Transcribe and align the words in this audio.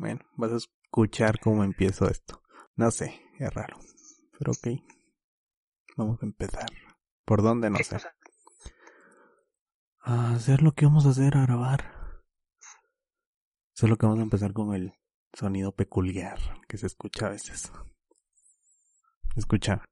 Bueno, 0.00 0.24
vas 0.34 0.50
a 0.50 0.56
escuchar 0.56 1.38
cómo 1.40 1.62
empiezo 1.62 2.08
esto. 2.08 2.42
No 2.74 2.90
sé, 2.90 3.20
es 3.38 3.52
raro. 3.52 3.78
Pero 4.38 4.52
ok. 4.52 4.82
Vamos 5.94 6.22
a 6.22 6.24
empezar. 6.24 6.70
¿Por 7.26 7.42
dónde? 7.42 7.68
No 7.68 7.76
sé. 7.76 7.98
A 10.00 10.32
hacer 10.32 10.62
lo 10.62 10.72
que 10.72 10.86
vamos 10.86 11.04
a 11.04 11.10
hacer, 11.10 11.36
a 11.36 11.42
grabar. 11.42 11.84
Solo 13.74 13.98
que 13.98 14.06
vamos 14.06 14.20
a 14.20 14.22
empezar 14.22 14.54
con 14.54 14.74
el 14.74 14.94
sonido 15.34 15.72
peculiar 15.72 16.38
que 16.66 16.78
se 16.78 16.86
escucha 16.86 17.26
a 17.26 17.30
veces. 17.30 17.70
Escucha. 19.36 19.84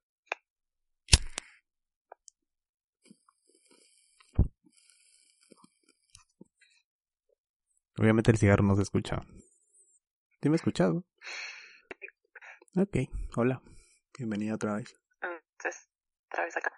Obviamente 7.98 8.30
el 8.30 8.38
cigarro 8.38 8.64
no 8.64 8.74
se 8.74 8.82
escucha. 8.82 9.22
¿Sí 10.40 10.48
me 10.48 10.54
he 10.54 10.56
escuchado? 10.56 11.04
Ok, 12.76 12.96
hola. 13.36 13.60
Bienvenida 14.16 14.54
otra 14.54 14.76
vez. 14.76 14.96
Entonces, 15.20 15.90
otra 16.30 16.44
vez 16.44 16.56
acá. 16.56 16.72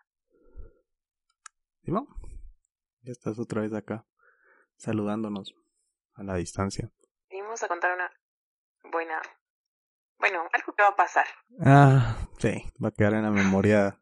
Simón, 1.83 2.09
ya 3.03 3.13
estás 3.13 3.39
otra 3.39 3.61
vez 3.61 3.75
acá, 3.75 4.07
saludándonos 4.77 5.55
a 6.15 6.23
la 6.23 6.37
distancia. 6.37 6.91
Venimos 7.29 7.63
a 7.63 7.69
contar 7.69 7.95
una 7.95 8.11
buena... 8.91 9.21
Bueno, 10.19 10.49
algo 10.55 10.73
que 10.75 10.83
va 10.83 10.89
a 10.89 10.97
pasar. 10.97 11.27
Ah, 11.61 12.29
sí, 12.39 12.63
va 12.83 12.89
a 12.89 12.93
quedar 12.93 13.13
en 13.13 13.25
la 13.25 13.31
memoria 13.31 14.01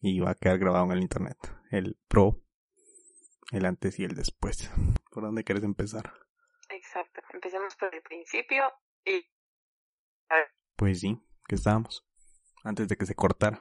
y 0.00 0.18
va 0.18 0.30
a 0.30 0.34
quedar 0.34 0.58
grabado 0.58 0.86
en 0.86 0.92
el 0.92 1.02
internet. 1.02 1.38
El 1.70 1.96
pro, 2.08 2.42
el 3.52 3.66
antes 3.66 4.00
y 4.00 4.04
el 4.04 4.16
después. 4.16 4.68
¿Por 5.12 5.22
dónde 5.22 5.44
quieres 5.44 5.62
empezar? 5.62 6.12
Exacto. 6.70 7.13
Empecemos 7.34 7.74
por 7.76 7.94
el 7.94 8.00
principio 8.02 8.72
y... 9.04 9.26
A 10.30 10.36
ver, 10.36 10.48
Pues 10.76 11.00
sí, 11.00 11.18
que 11.46 11.56
estábamos. 11.56 12.06
Antes 12.64 12.88
de 12.88 12.96
que 12.96 13.04
se 13.04 13.14
cortara. 13.14 13.58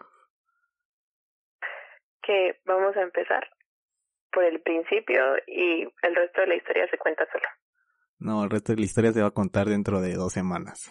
que 2.22 2.62
vamos 2.66 2.96
a 2.96 3.02
empezar 3.02 3.50
por 4.32 4.46
el 4.46 4.62
principio 4.62 5.36
y 5.46 5.84
el 6.02 6.16
resto 6.16 6.42
de 6.42 6.48
la 6.48 6.56
historia 6.56 6.88
se 6.90 6.98
cuenta 6.98 7.26
solo. 7.32 7.46
No, 8.20 8.44
el 8.46 8.50
resto 8.50 8.72
de 8.72 8.80
la 8.80 8.86
historia 8.86 9.12
se 9.12 9.22
va 9.22 9.28
a 9.28 9.32
contar 9.32 9.68
dentro 9.68 10.00
de 10.00 10.14
dos 10.14 10.32
semanas. 10.32 10.90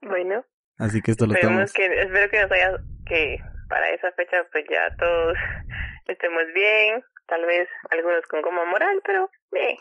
Bueno, 0.00 0.44
Así 0.80 1.02
que 1.02 1.10
esto 1.10 1.26
lo 1.26 1.34
estamos... 1.34 1.60
esperemos 1.60 1.72
que, 1.74 2.02
espero 2.02 2.30
que 2.30 2.40
nos 2.40 2.52
haya, 2.52 2.78
que 3.06 3.38
para 3.68 3.90
esa 3.90 4.10
fecha 4.12 4.48
pues 4.50 4.64
ya 4.70 4.88
todos 4.96 5.36
estemos 6.08 6.42
bien, 6.54 7.04
tal 7.26 7.44
vez 7.44 7.68
algunos 7.90 8.26
con 8.26 8.40
coma 8.40 8.64
moral, 8.64 9.00
pero 9.04 9.30
bien. 9.52 9.76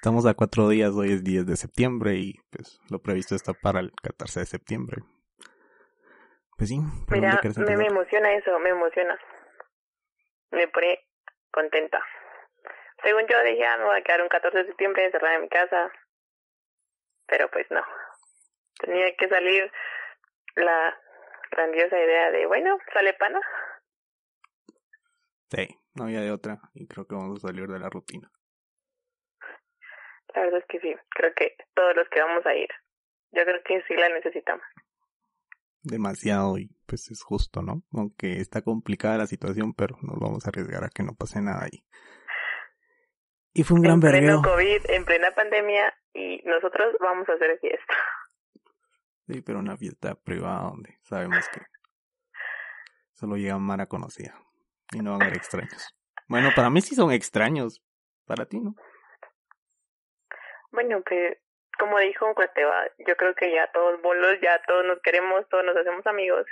Estamos 0.00 0.24
a 0.24 0.32
cuatro 0.32 0.66
días, 0.70 0.92
hoy 0.96 1.12
es 1.12 1.22
10 1.22 1.44
de 1.44 1.56
septiembre 1.56 2.14
y 2.14 2.40
pues 2.50 2.80
lo 2.88 3.02
previsto 3.02 3.34
está 3.34 3.52
para 3.52 3.80
el 3.80 3.92
14 4.02 4.40
de 4.40 4.46
septiembre. 4.46 5.02
Pues 6.56 6.70
sí, 6.70 6.78
¿por 7.06 7.20
dónde 7.20 7.36
Mira, 7.42 7.66
me, 7.66 7.76
me 7.76 7.86
emociona 7.86 8.32
eso, 8.32 8.58
me 8.60 8.70
emociona. 8.70 9.18
Me 10.52 10.68
pone 10.68 11.06
contenta. 11.50 12.02
Según 13.04 13.26
yo 13.28 13.44
dije, 13.44 13.62
ah, 13.66 13.76
me 13.76 13.84
voy 13.84 13.98
a 13.98 14.02
quedar 14.02 14.22
un 14.22 14.30
14 14.30 14.56
de 14.56 14.66
septiembre 14.68 15.04
encerrada 15.04 15.34
en 15.34 15.42
mi 15.42 15.48
casa. 15.50 15.92
Pero 17.26 17.50
pues 17.50 17.66
no. 17.70 17.82
Tenía 18.78 19.14
que 19.18 19.28
salir 19.28 19.70
la 20.56 20.98
grandiosa 21.50 21.98
idea 21.98 22.30
de, 22.30 22.46
bueno, 22.46 22.78
sale 22.94 23.12
pana. 23.12 23.40
Sí, 25.50 25.68
no 25.92 26.04
había 26.04 26.22
de 26.22 26.30
otra 26.30 26.58
y 26.72 26.88
creo 26.88 27.06
que 27.06 27.16
vamos 27.16 27.44
a 27.44 27.48
salir 27.48 27.66
de 27.66 27.78
la 27.78 27.90
rutina. 27.90 28.30
La 30.34 30.42
verdad 30.42 30.60
es 30.60 30.66
que 30.68 30.80
sí, 30.80 30.94
creo 31.10 31.32
que 31.34 31.56
todos 31.74 31.96
los 31.96 32.08
que 32.08 32.20
vamos 32.20 32.44
a 32.46 32.54
ir, 32.54 32.68
yo 33.32 33.42
creo 33.44 33.62
que 33.64 33.82
sí 33.82 33.94
la 33.94 34.08
necesitamos. 34.10 34.64
Demasiado 35.82 36.58
y 36.58 36.70
pues 36.86 37.10
es 37.10 37.22
justo, 37.22 37.62
¿no? 37.62 37.82
Aunque 37.92 38.40
está 38.40 38.62
complicada 38.62 39.18
la 39.18 39.26
situación, 39.26 39.72
pero 39.74 39.96
nos 40.02 40.18
vamos 40.18 40.44
a 40.44 40.50
arriesgar 40.50 40.84
a 40.84 40.90
que 40.90 41.02
no 41.02 41.14
pase 41.14 41.40
nada 41.40 41.64
ahí. 41.64 41.84
Y 43.52 43.64
fue 43.64 43.76
un 43.76 43.82
gran 43.82 43.94
en 43.94 44.00
vergueo. 44.00 44.20
pleno 44.20 44.42
COVID, 44.42 44.90
en 44.90 45.04
plena 45.04 45.30
pandemia, 45.34 45.92
y 46.14 46.42
nosotros 46.44 46.94
vamos 47.00 47.28
a 47.28 47.32
hacer 47.32 47.58
fiesta. 47.60 47.94
Sí, 49.26 49.42
pero 49.42 49.58
una 49.58 49.76
fiesta 49.76 50.14
privada 50.16 50.70
donde 50.70 50.98
sabemos 51.02 51.48
que 51.48 51.60
solo 53.14 53.36
llega 53.36 53.58
Mara 53.58 53.86
conocida 53.86 54.34
y 54.92 54.98
no 54.98 55.12
van 55.12 55.22
a 55.22 55.24
haber 55.26 55.36
extraños. 55.36 55.94
Bueno, 56.28 56.50
para 56.54 56.70
mí 56.70 56.80
sí 56.80 56.94
son 56.94 57.12
extraños. 57.12 57.82
Para 58.26 58.46
ti, 58.46 58.60
¿no? 58.60 58.74
Bueno, 60.72 61.02
que 61.04 61.38
como 61.78 61.98
dijo 61.98 62.26
un 62.26 62.34
cuate, 62.34 62.64
va, 62.64 62.84
yo 63.06 63.16
creo 63.16 63.34
que 63.34 63.52
ya 63.52 63.70
todos 63.72 64.00
bolos, 64.02 64.38
ya 64.42 64.60
todos 64.66 64.84
nos 64.84 65.00
queremos, 65.00 65.48
todos 65.48 65.64
nos 65.64 65.76
hacemos 65.76 66.06
amigos. 66.06 66.46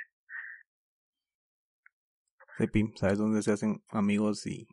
Sepi, 2.59 2.93
¿sabes 2.97 3.19
dónde 3.19 3.43
se 3.43 3.53
hacen 3.53 3.83
amigos 3.91 4.47
y 4.47 4.67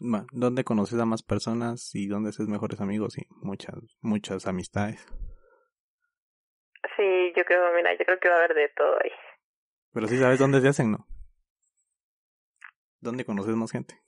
ma- 0.00 0.26
dónde 0.32 0.64
conoces 0.64 0.98
a 1.00 1.06
más 1.06 1.22
personas 1.22 1.94
y 1.94 2.06
dónde 2.08 2.30
haces 2.30 2.48
mejores 2.48 2.80
amigos 2.80 3.18
y 3.18 3.26
muchas, 3.30 3.74
muchas 4.00 4.46
amistades? 4.46 5.06
Sí, 6.96 7.32
yo 7.36 7.44
creo, 7.44 7.72
mira, 7.74 7.92
yo 7.96 8.04
creo 8.04 8.18
que 8.20 8.28
va 8.28 8.36
a 8.36 8.38
haber 8.38 8.54
de 8.54 8.68
todo 8.70 8.98
ahí. 9.02 9.10
Pero 9.92 10.08
sí 10.08 10.18
sabes 10.18 10.38
dónde 10.38 10.60
se 10.60 10.68
hacen, 10.68 10.92
¿no? 10.92 11.06
¿Dónde 13.00 13.24
conoces 13.24 13.54
más 13.56 13.70
gente? 13.72 14.02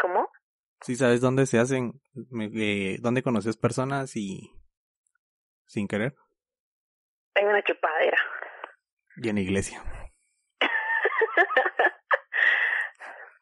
¿Cómo? 0.00 0.31
Sí 0.82 0.96
sabes 0.96 1.20
dónde 1.20 1.46
se 1.46 1.58
hacen, 1.58 2.00
eh, 2.54 2.98
dónde 3.00 3.22
conoces 3.22 3.56
personas 3.56 4.16
y 4.16 4.50
sin 5.66 5.86
querer 5.88 6.14
Hay 7.34 7.44
una 7.44 7.62
chupadera. 7.62 8.18
y 9.16 9.28
en 9.28 9.36
la 9.36 9.40
iglesia. 9.42 9.82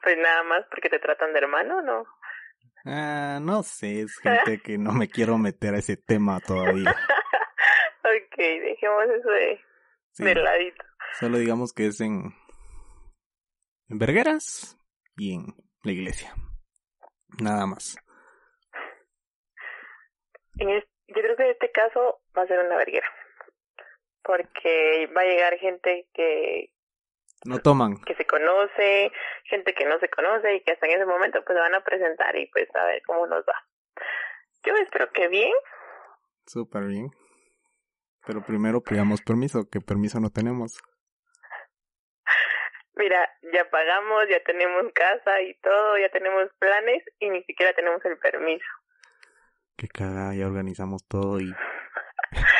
pues 0.02 0.16
nada 0.18 0.42
más 0.44 0.64
porque 0.70 0.88
te 0.88 0.98
tratan 0.98 1.32
de 1.32 1.38
hermano, 1.40 1.82
¿no? 1.82 2.04
Ah, 2.84 3.38
no 3.42 3.62
sé, 3.62 4.02
es 4.02 4.16
gente 4.18 4.60
que 4.62 4.78
no 4.78 4.92
me 4.92 5.08
quiero 5.08 5.36
meter 5.38 5.74
a 5.74 5.78
ese 5.78 5.96
tema 5.96 6.40
todavía. 6.40 6.90
ok, 8.04 8.36
dejemos 8.36 9.04
eso 9.18 9.30
de, 9.30 9.60
Sí, 10.12 10.24
de 10.24 10.34
ladito. 10.34 10.84
solo 11.18 11.38
digamos 11.38 11.72
que 11.72 11.86
es 11.86 12.00
en, 12.00 12.34
en 13.88 13.98
Vergueras 13.98 14.78
y 15.16 15.34
en 15.34 15.54
la 15.84 15.92
iglesia. 15.92 16.34
Nada 17.38 17.66
más. 17.66 17.96
En 20.58 20.70
es- 20.70 20.84
yo 21.08 21.14
creo 21.22 21.36
que 21.36 21.44
en 21.44 21.50
este 21.50 21.70
caso 21.72 22.20
va 22.36 22.42
a 22.42 22.46
ser 22.46 22.58
una 22.64 22.76
verguera. 22.76 23.08
Porque 24.22 25.08
va 25.16 25.22
a 25.22 25.24
llegar 25.24 25.58
gente 25.58 26.08
que, 26.12 26.72
No 27.46 27.58
toman. 27.60 28.00
que 28.04 28.14
se 28.14 28.26
conoce, 28.26 29.10
gente 29.44 29.74
que 29.74 29.86
no 29.86 29.98
se 29.98 30.08
conoce 30.10 30.56
y 30.56 30.60
que 30.62 30.72
hasta 30.72 30.86
en 30.86 30.92
ese 30.92 31.06
momento 31.06 31.42
pues 31.44 31.56
se 31.56 31.60
van 31.62 31.74
a 31.74 31.82
presentar 31.82 32.36
y 32.36 32.46
pues 32.48 32.68
a 32.74 32.84
ver 32.84 33.02
cómo 33.06 33.26
nos 33.26 33.42
va. 33.44 33.54
Yo 34.64 34.74
espero 34.76 35.10
que 35.12 35.28
bien. 35.28 35.52
Súper 36.46 36.84
bien. 36.84 37.08
Pero 38.26 38.44
primero 38.44 38.82
pidamos 38.82 39.22
permiso, 39.22 39.68
que 39.70 39.80
permiso 39.80 40.20
no 40.20 40.28
tenemos. 40.30 40.78
Mira, 43.00 43.26
ya 43.54 43.64
pagamos, 43.70 44.28
ya 44.28 44.42
tenemos 44.44 44.92
casa 44.92 45.40
y 45.40 45.54
todo, 45.60 45.96
ya 45.96 46.10
tenemos 46.10 46.50
planes 46.58 47.02
y 47.18 47.30
ni 47.30 47.42
siquiera 47.44 47.72
tenemos 47.72 48.04
el 48.04 48.18
permiso. 48.18 48.64
Que 49.76 49.88
caga, 49.88 50.34
ya 50.34 50.46
organizamos 50.46 51.08
todo 51.08 51.40
y, 51.40 51.50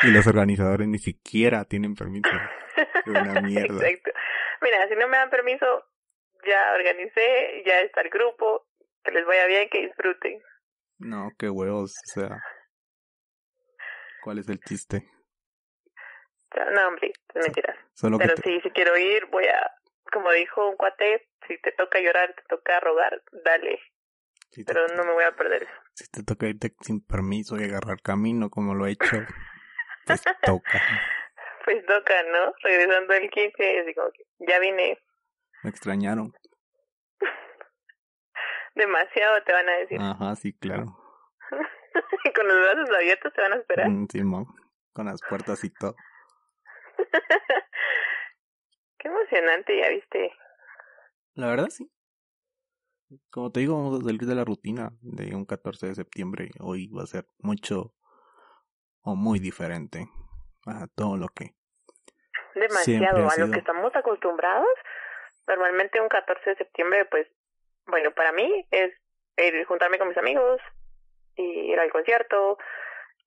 y 0.03 0.11
los 0.11 0.27
organizadores 0.27 0.89
ni 0.89 0.99
siquiera 0.99 1.65
tienen 1.67 1.95
permiso. 1.95 2.31
Qué 3.05 3.11
buena 3.11 3.43
mierda. 3.43 3.87
Exacto. 3.87 4.11
Mira, 4.63 4.89
si 4.89 4.95
no 4.97 5.09
me 5.09 5.19
dan 5.19 5.29
permiso, 5.29 5.67
ya 6.47 6.73
organicé, 6.75 7.63
ya 7.67 7.81
está 7.81 8.01
el 8.01 8.09
grupo, 8.09 8.67
que 9.05 9.11
les 9.13 9.27
vaya 9.27 9.47
bien, 9.47 9.69
que 9.69 9.87
disfruten. 9.87 10.41
No, 10.99 11.31
qué 11.39 11.51
huevos, 11.51 11.93
o 11.93 12.11
sea. 12.21 12.43
¿Cuál 14.23 14.39
es 14.39 14.49
el 14.49 14.59
chiste? 14.61 15.07
No, 16.73 16.89
hombre, 16.89 17.13
es. 17.35 17.53
Solo 17.95 18.19
que 18.19 18.25
Pero 18.25 18.35
te- 18.37 18.43
sí, 18.43 18.61
si 18.63 18.71
quiero 18.71 18.97
ir, 18.97 19.27
voy 19.27 19.45
a, 19.47 19.71
como 20.13 20.31
dijo 20.33 20.69
un 20.69 20.77
cuate, 20.77 21.29
si 21.47 21.59
te 21.61 21.73
toca 21.73 22.01
llorar, 22.01 22.35
te 22.35 22.43
toca 22.49 22.79
rogar, 22.81 23.23
dale. 23.45 23.81
si 24.51 24.65
te, 24.65 24.73
Pero 24.73 24.87
no 24.97 25.05
me 25.05 25.13
voy 25.13 25.25
a 25.25 25.33
perder 25.37 25.63
eso. 25.65 25.73
si 25.95 26.09
te 26.11 26.23
toca 26.25 26.47
irte 26.47 26.75
sin 26.81 27.05
permiso 27.05 27.59
y 27.59 27.65
agarrar 27.65 28.01
camino 28.03 28.51
como 28.51 28.75
lo 28.75 28.87
he 28.87 28.93
hecho, 28.93 29.05
pues 30.07 30.23
toca. 30.43 30.83
Pues 31.65 31.85
toca, 31.87 32.23
¿no? 32.25 32.53
Regresando 32.63 33.15
el 33.15 33.31
15, 33.31 33.81
así 33.81 33.95
como 33.95 34.11
que 34.13 34.25
ya 34.41 34.59
vine. 34.59 34.99
Me 35.63 35.71
extrañaron. 35.71 36.33
Demasiado 38.75 39.43
te 39.45 39.53
van 39.53 39.69
a 39.69 39.73
decir. 39.79 39.99
Ajá, 40.01 40.37
sí, 40.37 40.53
claro. 40.59 40.87
y 42.25 42.33
con 42.33 42.47
los 42.49 42.61
brazos 42.61 42.97
abiertos 42.97 43.33
te 43.33 43.43
van 43.43 43.53
a 43.53 43.57
esperar. 43.57 43.89
Mm, 43.89 44.07
Simón, 44.09 44.47
con 44.93 45.07
las 45.07 45.21
puertas 45.29 45.63
y 45.65 45.71
todo. 45.71 45.95
Qué 49.01 49.09
emocionante, 49.09 49.79
ya 49.79 49.89
viste. 49.89 50.33
La 51.35 51.49
verdad 51.49 51.69
sí. 51.71 51.91
como 53.31 53.51
te 53.51 53.61
digo, 53.61 53.77
vamos 53.77 54.01
a 54.01 54.05
salir 54.05 54.21
de 54.21 54.35
la 54.35 54.45
rutina 54.45 54.91
de 55.01 55.35
un 55.35 55.47
14 55.47 55.89
de 55.89 55.95
septiembre. 55.95 56.51
Hoy 56.61 56.89
va 56.89 57.05
a 57.05 57.07
ser 57.07 57.27
mucho 57.39 57.95
o 59.03 59.15
muy 59.17 59.39
diferente 59.39 60.07
a 60.67 60.87
todo 60.95 61.17
lo 61.17 61.29
que 61.29 61.55
demasiado 62.55 63.29
a 63.29 63.37
lo 63.39 63.51
que 63.51 63.59
estamos 63.59 63.95
acostumbrados. 63.97 64.69
Normalmente 65.47 66.01
un 66.01 66.09
14 66.09 66.51
de 66.51 66.57
septiembre, 66.57 67.07
pues, 67.07 67.27
bueno, 67.87 68.13
para 68.13 68.33
mí 68.33 68.67
es 68.71 68.93
juntarme 69.67 69.99
con 69.99 70.09
mis 70.09 70.19
amigos 70.19 70.61
y 71.37 71.73
ir 71.73 71.81
al 71.81 71.91
concierto. 71.91 72.59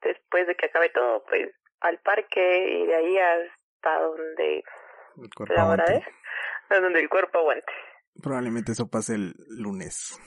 Después 0.02 0.46
de 0.48 0.56
que 0.56 0.68
acabe 0.68 0.90
todo, 0.90 1.24
pues, 1.26 1.50
al 1.80 1.98
parque 2.00 2.68
y 2.68 2.86
de 2.86 2.96
ahí 2.96 3.18
hasta 3.18 4.00
donde 4.00 4.64
la 5.56 5.68
hora 5.68 5.84
es, 5.86 6.04
donde 6.70 7.02
el 7.02 7.10
cuerpo 7.10 7.40
aguante. 7.40 7.72
Probablemente 8.22 8.72
eso 8.72 8.90
pase 8.90 9.16
el 9.16 9.36
lunes. 9.50 10.20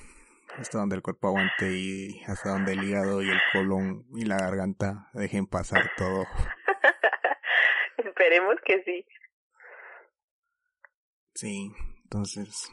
Hasta 0.58 0.78
donde 0.78 0.96
el 0.96 1.02
cuerpo 1.02 1.28
aguante 1.28 1.70
y 1.72 2.22
hasta 2.26 2.50
donde 2.50 2.72
el 2.72 2.84
hígado 2.84 3.22
y 3.22 3.28
el 3.28 3.40
colon 3.52 4.06
y 4.14 4.24
la 4.24 4.38
garganta 4.38 5.10
dejen 5.12 5.46
pasar 5.46 5.90
todo. 5.96 6.24
Esperemos 7.98 8.56
que 8.64 8.82
sí. 8.84 9.06
Sí, 11.34 11.70
entonces, 12.04 12.70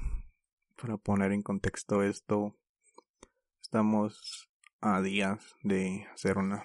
para 0.81 0.97
poner 0.97 1.33
en 1.33 1.41
contexto 1.41 2.03
esto, 2.03 2.55
estamos 3.61 4.49
a 4.79 5.01
días 5.01 5.55
de 5.63 6.07
hacer 6.13 6.37
una 6.37 6.63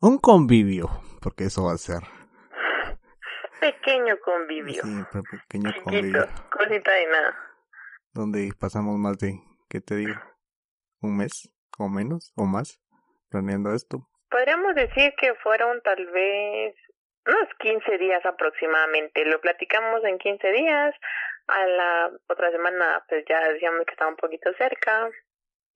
un 0.00 0.18
convivio, 0.18 0.88
porque 1.20 1.44
eso 1.44 1.64
va 1.64 1.72
a 1.72 1.78
ser 1.78 2.02
pequeño 3.60 4.18
convivio. 4.20 4.82
Sí, 4.82 5.04
pequeño 5.30 5.70
convivio. 5.82 6.26
Cosita 6.50 6.92
de 6.92 7.06
nada. 7.06 7.38
Donde 8.12 8.50
pasamos 8.58 8.96
más 8.98 9.18
de, 9.18 9.40
¿qué 9.68 9.80
te 9.80 9.96
digo? 9.96 10.14
¿Un 11.00 11.16
mes? 11.16 11.50
¿O 11.78 11.88
menos? 11.88 12.32
¿O 12.36 12.44
más? 12.44 12.80
Planeando 13.30 13.74
esto. 13.74 14.08
Podríamos 14.30 14.74
decir 14.74 15.12
que 15.20 15.34
fueron 15.36 15.80
tal 15.82 16.06
vez 16.06 16.74
unos 17.26 17.48
15 17.60 17.98
días 17.98 18.24
aproximadamente. 18.26 19.24
Lo 19.24 19.40
platicamos 19.40 20.04
en 20.04 20.18
15 20.18 20.50
días. 20.52 20.94
A 21.46 21.66
la 21.66 22.10
otra 22.28 22.50
semana, 22.50 23.04
pues 23.08 23.24
ya 23.28 23.40
decíamos 23.48 23.84
que 23.86 23.92
estaba 23.92 24.10
un 24.10 24.16
poquito 24.16 24.50
cerca. 24.58 25.08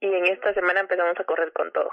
Y 0.00 0.12
en 0.12 0.26
esta 0.26 0.52
semana 0.54 0.80
empezamos 0.80 1.18
a 1.18 1.24
correr 1.24 1.52
con 1.52 1.72
todo. 1.72 1.90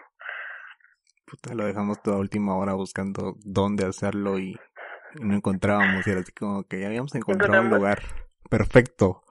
Puta, 1.26 1.54
lo 1.54 1.66
dejamos 1.66 2.02
toda 2.02 2.18
última 2.18 2.58
hora 2.58 2.74
buscando 2.74 3.36
dónde 3.46 3.86
hacerlo 3.86 4.40
y 4.40 4.60
no 5.16 5.36
encontrábamos. 5.36 6.06
Y 6.06 6.12
era 6.12 6.22
así 6.22 6.32
como 6.32 6.64
que 6.68 6.80
ya 6.80 6.88
habíamos 6.88 7.14
encontrado 7.16 7.62
un 7.62 7.70
lugar 7.70 8.00
perfecto. 8.50 9.24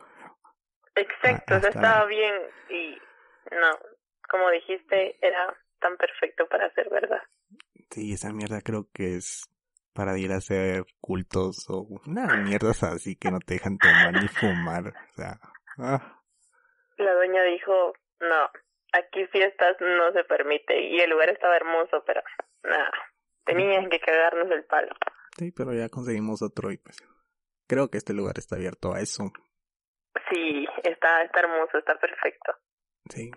Exacto, 0.95 1.55
ah, 1.55 1.69
estaba 1.69 2.07
bien 2.07 2.35
y 2.71 2.99
no, 3.55 3.79
como 4.29 4.51
dijiste, 4.51 5.17
era 5.25 5.57
tan 5.81 5.97
perfecto 5.97 6.47
para 6.49 6.73
ser 6.75 6.89
verdad. 6.91 7.23
Sí, 7.91 8.13
esa 8.13 8.33
mierda 8.33 8.61
creo 8.61 8.89
que 8.93 9.17
es 9.17 9.49
para 9.95 10.19
ir 10.19 10.33
a 10.33 10.37
hacer 10.37 10.85
cultos 11.01 11.67
o 11.69 11.87
una 12.07 12.37
mierdas 12.37 12.83
así 12.83 13.17
que 13.17 13.31
no 13.31 13.41
te 13.41 13.55
dejan 13.55 13.79
tomar 13.79 14.13
ni 14.13 14.29
fumar. 14.29 14.89
O 14.89 15.13
sea, 15.15 15.39
ah. 15.79 16.21
La 16.97 17.15
dueña 17.15 17.43
dijo, 17.45 17.93
no, 18.21 18.51
aquí 18.93 19.27
fiestas 19.27 19.77
no 19.81 20.13
se 20.13 20.25
permite 20.25 20.81
y 20.81 21.01
el 21.01 21.11
lugar 21.11 21.31
estaba 21.31 21.57
hermoso, 21.57 22.03
pero 22.07 22.23
nada, 22.65 22.91
tenían 23.45 23.89
que 23.89 24.01
cagarnos 24.01 24.51
el 24.51 24.65
palo. 24.65 24.95
Sí, 25.39 25.53
pero 25.53 25.73
ya 25.73 25.89
conseguimos 25.89 26.43
otro 26.43 26.73
y 26.73 26.79
pues 26.79 26.97
creo 27.69 27.89
que 27.89 27.99
este 27.99 28.13
lugar 28.13 28.35
está 28.39 28.57
abierto 28.57 28.93
a 28.93 29.01
eso. 29.01 29.33
Sí, 30.31 30.67
está, 30.83 31.23
está 31.23 31.41
hermoso, 31.41 31.79
está 31.79 31.97
perfecto. 31.99 32.53
Sí, 33.09 33.31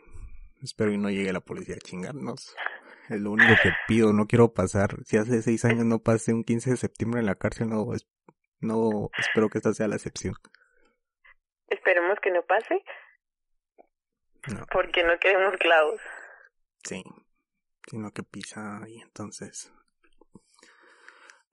espero 0.64 0.92
y 0.92 0.98
no 0.98 1.12
llegue 1.12 1.32
la 1.32 1.42
policía 1.42 1.76
a 1.76 1.80
chingarnos. 1.80 2.56
Es 3.10 3.20
lo 3.20 3.32
único 3.32 3.54
que 3.62 3.72
pido, 3.88 4.14
no 4.14 4.26
quiero 4.26 4.54
pasar. 4.54 4.96
Si 5.06 5.18
hace 5.18 5.42
seis 5.44 5.64
años 5.66 5.86
no 5.86 6.00
pasé 6.00 6.34
un 6.34 6.44
15 6.44 6.72
de 6.72 6.78
septiembre 6.78 7.20
en 7.20 7.28
la 7.28 7.36
cárcel, 7.36 7.70
no, 7.70 7.86
no 8.62 9.10
espero 9.18 9.50
que 9.50 9.60
esta 9.60 9.74
sea 9.74 9.88
la 9.88 9.96
excepción. 9.96 10.34
Esperemos 11.68 12.20
que 12.20 12.32
no 12.32 12.42
pase. 12.44 12.84
No. 14.48 14.66
Porque 14.72 15.04
no 15.04 15.20
queremos 15.20 15.56
clavos. 15.58 16.02
Sí, 16.84 17.04
sino 17.88 18.12
que 18.12 18.24
pisa 18.24 18.82
y 18.88 19.02
entonces. 19.02 19.72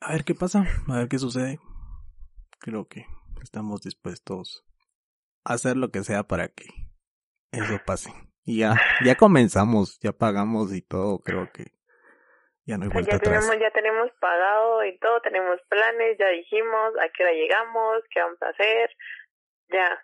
A 0.00 0.12
ver 0.12 0.24
qué 0.24 0.34
pasa, 0.34 0.64
a 0.88 0.96
ver 0.96 1.08
qué 1.08 1.18
sucede. 1.18 1.58
Creo 2.60 2.86
que 2.88 3.06
estamos 3.42 3.82
dispuestos 3.82 4.64
a 5.44 5.54
hacer 5.54 5.76
lo 5.76 5.90
que 5.90 6.04
sea 6.04 6.22
para 6.22 6.48
que 6.48 6.66
eso 7.52 7.80
pase. 7.84 8.12
Y 8.44 8.60
ya, 8.60 8.80
ya 9.04 9.16
comenzamos, 9.16 9.98
ya 10.00 10.12
pagamos 10.12 10.72
y 10.72 10.82
todo, 10.82 11.18
creo 11.18 11.50
que 11.52 11.72
ya 12.64 12.76
no 12.76 12.84
hay 12.84 12.90
vuelta 12.90 13.12
ya 13.12 13.18
tenemos, 13.18 13.58
ya 13.58 13.70
tenemos 13.70 14.10
pagado 14.20 14.84
y 14.84 14.98
todo, 14.98 15.20
tenemos 15.20 15.60
planes, 15.68 16.16
ya 16.18 16.28
dijimos 16.28 16.92
a 17.00 17.08
qué 17.08 17.24
hora 17.24 17.32
llegamos, 17.32 18.02
qué 18.10 18.20
vamos 18.20 18.40
a 18.42 18.48
hacer, 18.48 18.90
ya, 19.70 20.00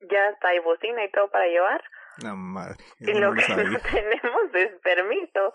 ya 0.00 0.28
está 0.28 0.48
hay 0.48 0.58
bocina 0.60 1.04
y 1.04 1.10
todo 1.10 1.30
para 1.30 1.46
llevar. 1.46 1.82
La 2.22 2.34
madre. 2.34 2.84
Y 3.00 3.14
lo 3.14 3.32
que 3.34 3.48
no 3.48 3.80
tenemos 3.80 4.54
es 4.54 4.80
permiso, 4.80 5.52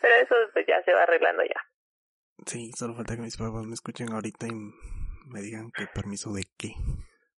pero 0.00 0.14
eso 0.16 0.34
pues 0.52 0.66
ya 0.66 0.82
se 0.84 0.92
va 0.92 1.02
arreglando 1.02 1.44
ya. 1.44 1.62
Sí, 2.44 2.70
solo 2.76 2.94
falta 2.94 3.16
que 3.16 3.22
mis 3.22 3.36
papás 3.36 3.64
me 3.64 3.74
escuchen 3.74 4.12
ahorita 4.12 4.46
y 4.46 4.52
me 5.26 5.40
digan 5.40 5.70
qué 5.72 5.86
permiso 5.86 6.32
de 6.32 6.44
qué. 6.58 6.74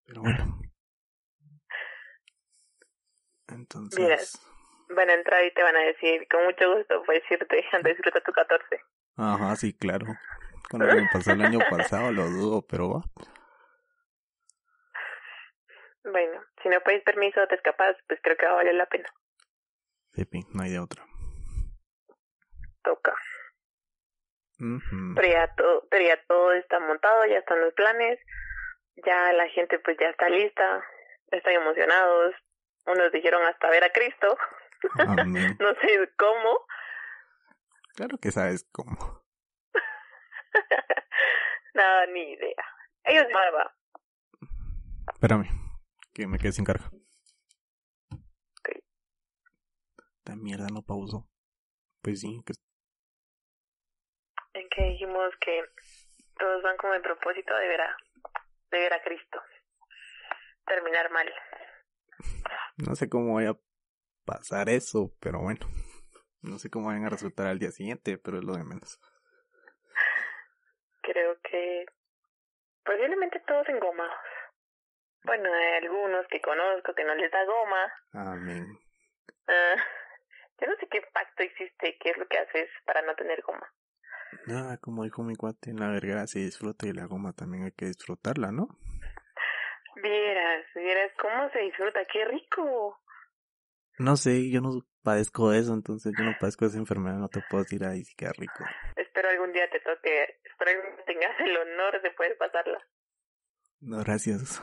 Pero 0.05 0.23
bueno. 0.23 0.59
Entonces. 3.49 4.39
van 4.91 5.09
a 5.09 5.15
entrar 5.15 5.45
y 5.45 5.55
te 5.55 5.63
van 5.63 5.77
a 5.77 5.81
decir, 5.81 6.27
con 6.29 6.45
mucho 6.45 6.75
gusto, 6.75 7.03
puedes 7.05 7.23
irte 7.31 7.65
a 7.73 7.79
disfrutar 7.79 8.23
tu 8.23 8.33
14. 8.33 8.81
Ajá, 9.17 9.57
sí, 9.57 9.73
claro. 9.73 10.07
Con 10.69 10.81
lo 10.81 10.89
que 10.89 11.01
me 11.01 11.09
pasó 11.13 11.33
el 11.33 11.43
año 11.43 11.61
pasado 11.71 12.13
lo 12.13 12.29
dudo, 12.29 12.63
pero 12.63 12.91
va. 12.91 13.05
Bueno, 16.05 16.43
si 16.63 16.69
no 16.69 16.81
pedís 16.81 17.03
permiso, 17.03 17.47
te 17.49 17.55
escapas, 17.55 17.97
pues 18.07 18.21
creo 18.23 18.37
que 18.37 18.47
va 18.47 18.53
a 18.53 18.57
valer 18.57 18.75
la 18.75 18.87
pena. 18.87 19.09
Sí, 20.15 20.27
no 20.53 20.63
hay 20.63 20.71
de 20.71 20.79
otra. 20.79 21.05
Toca. 22.83 23.15
Pero 24.59 25.29
ya 25.29 25.55
todo, 25.55 25.87
pero 25.89 26.05
ya 26.05 26.21
todo 26.27 26.53
está 26.53 26.81
montado, 26.81 27.25
ya 27.27 27.39
están 27.39 27.61
los 27.61 27.73
planes, 27.75 28.19
ya 29.07 29.33
la 29.33 29.49
gente 29.51 29.79
pues 29.79 29.97
ya 30.01 30.09
está 30.09 30.29
lista, 30.29 30.85
están 31.31 31.55
emocionados, 31.55 32.35
unos 32.87 33.13
dijeron 33.13 33.45
hasta 33.47 33.71
ver 33.71 33.85
a 33.85 33.93
Cristo. 33.93 34.37
no 35.61 35.75
sé 35.75 36.11
cómo. 36.17 36.67
Claro 37.95 38.19
que 38.19 38.31
sabes 38.31 38.67
cómo. 38.73 39.25
Nada, 41.75 42.07
ni 42.07 42.33
idea. 42.33 42.65
Ellos 43.05 43.27
va. 43.35 43.75
Espérame, 45.13 45.49
que 46.13 46.27
me 46.27 46.39
quedé 46.39 46.53
sin 46.53 46.65
carga. 46.65 46.91
Okay. 48.61 48.83
Esta 50.19 50.37
mierda 50.37 50.67
no 50.73 50.83
pausó. 50.83 51.29
Pues 52.03 52.21
sí, 52.21 52.43
que... 52.45 52.53
En 54.59 54.69
que 54.71 54.83
dijimos 54.83 55.33
que 55.41 55.65
todos 56.37 56.63
van 56.63 56.77
con 56.79 56.93
el 56.93 57.01
propósito 57.01 57.55
de 57.55 57.69
ver 57.69 57.81
a, 57.81 57.97
de 58.73 58.79
ver 58.79 58.93
a 58.93 59.03
Cristo. 59.03 59.41
Terminar 60.67 61.11
mal. 61.13 61.33
No 62.77 62.97
sé 62.97 63.09
cómo 63.09 63.35
vaya 63.37 63.51
a 63.51 63.59
pasar 64.25 64.69
eso, 64.69 65.13
pero 65.21 65.39
bueno. 65.41 65.65
No 66.43 66.59
sé 66.59 66.71
cómo 66.71 66.89
vayan 66.89 67.07
a 67.07 67.11
resultar 67.11 67.47
al 67.47 67.61
día 67.61 67.71
siguiente, 67.71 68.19
pero 68.19 68.39
es 68.39 68.45
lo 68.45 68.55
de 68.55 68.65
menos. 68.65 69.01
Creo 71.03 71.39
que 71.43 71.87
posiblemente 72.85 73.39
todos 73.47 73.69
engomados. 73.69 74.19
Bueno, 75.23 75.53
hay 75.55 75.85
algunos 75.85 76.27
que 76.27 76.41
conozco 76.41 76.95
que 76.95 77.05
no 77.05 77.15
les 77.15 77.31
da 77.31 77.45
goma. 77.45 77.93
Amén. 78.13 78.67
Ah, 79.47 79.77
yo 80.61 80.67
no 80.67 80.77
sé 80.81 80.89
qué 80.89 81.01
pacto 81.13 81.45
existe, 81.45 81.97
qué 82.01 82.11
es 82.11 82.17
lo 82.17 82.27
que 82.27 82.39
haces 82.39 82.69
para 82.87 83.03
no 83.03 83.15
tener 83.15 83.41
goma. 83.43 83.73
Nada, 84.47 84.79
como 84.79 85.05
dijo 85.05 85.23
mi 85.23 85.37
cuate, 85.37 85.71
en 85.71 85.81
la 85.81 85.89
vergara 85.89 86.27
se 86.27 86.41
disfruta 86.41 86.87
y 86.87 86.93
la 86.93 87.07
goma 87.07 87.33
también 87.33 87.65
hay 87.65 87.73
que 87.73 87.87
disfrutarla, 87.87 88.53
¿no? 88.53 88.69
Vieras, 90.03 90.65
vieras 90.75 91.13
cómo 91.21 91.51
se 91.51 91.61
disfruta, 91.61 92.01
qué 92.13 92.25
rico. 92.25 92.99
No 93.99 94.17
sé, 94.17 94.49
yo 94.51 94.61
no 94.61 94.87
padezco 95.03 95.53
eso, 95.53 95.75
entonces 95.75 96.13
yo 96.17 96.25
no 96.25 96.37
padezco 96.39 96.67
esa 96.67 96.79
enfermedad, 96.79 97.19
no 97.19 97.29
te 97.29 97.43
puedo 97.51 97.65
decir 97.65 97.85
ahí 97.85 98.05
si 98.05 98.15
queda 98.15 98.33
rico. 98.39 98.65
Espero 98.95 99.29
algún 99.29 99.53
día 99.53 99.69
te 99.71 99.81
toque, 99.81 100.41
espero 100.45 100.83
que 100.97 101.03
tengas 101.13 101.41
el 101.41 101.57
honor 101.57 102.01
de 102.01 102.11
poder 102.13 102.37
pasarla. 102.39 102.79
No, 103.81 103.99
gracias. 103.99 104.63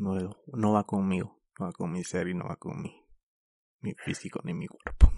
No, 0.00 0.14
no 0.46 0.72
va 0.72 0.84
conmigo, 0.84 1.40
no 1.58 1.66
va 1.66 1.72
con 1.72 1.92
mi 1.92 2.02
ser 2.02 2.28
y 2.28 2.34
no 2.34 2.48
va 2.48 2.56
con 2.56 2.82
mi, 2.82 3.06
mi 3.80 3.94
físico 3.94 4.40
ni 4.44 4.52
mi 4.52 4.66
cuerpo. 4.66 5.12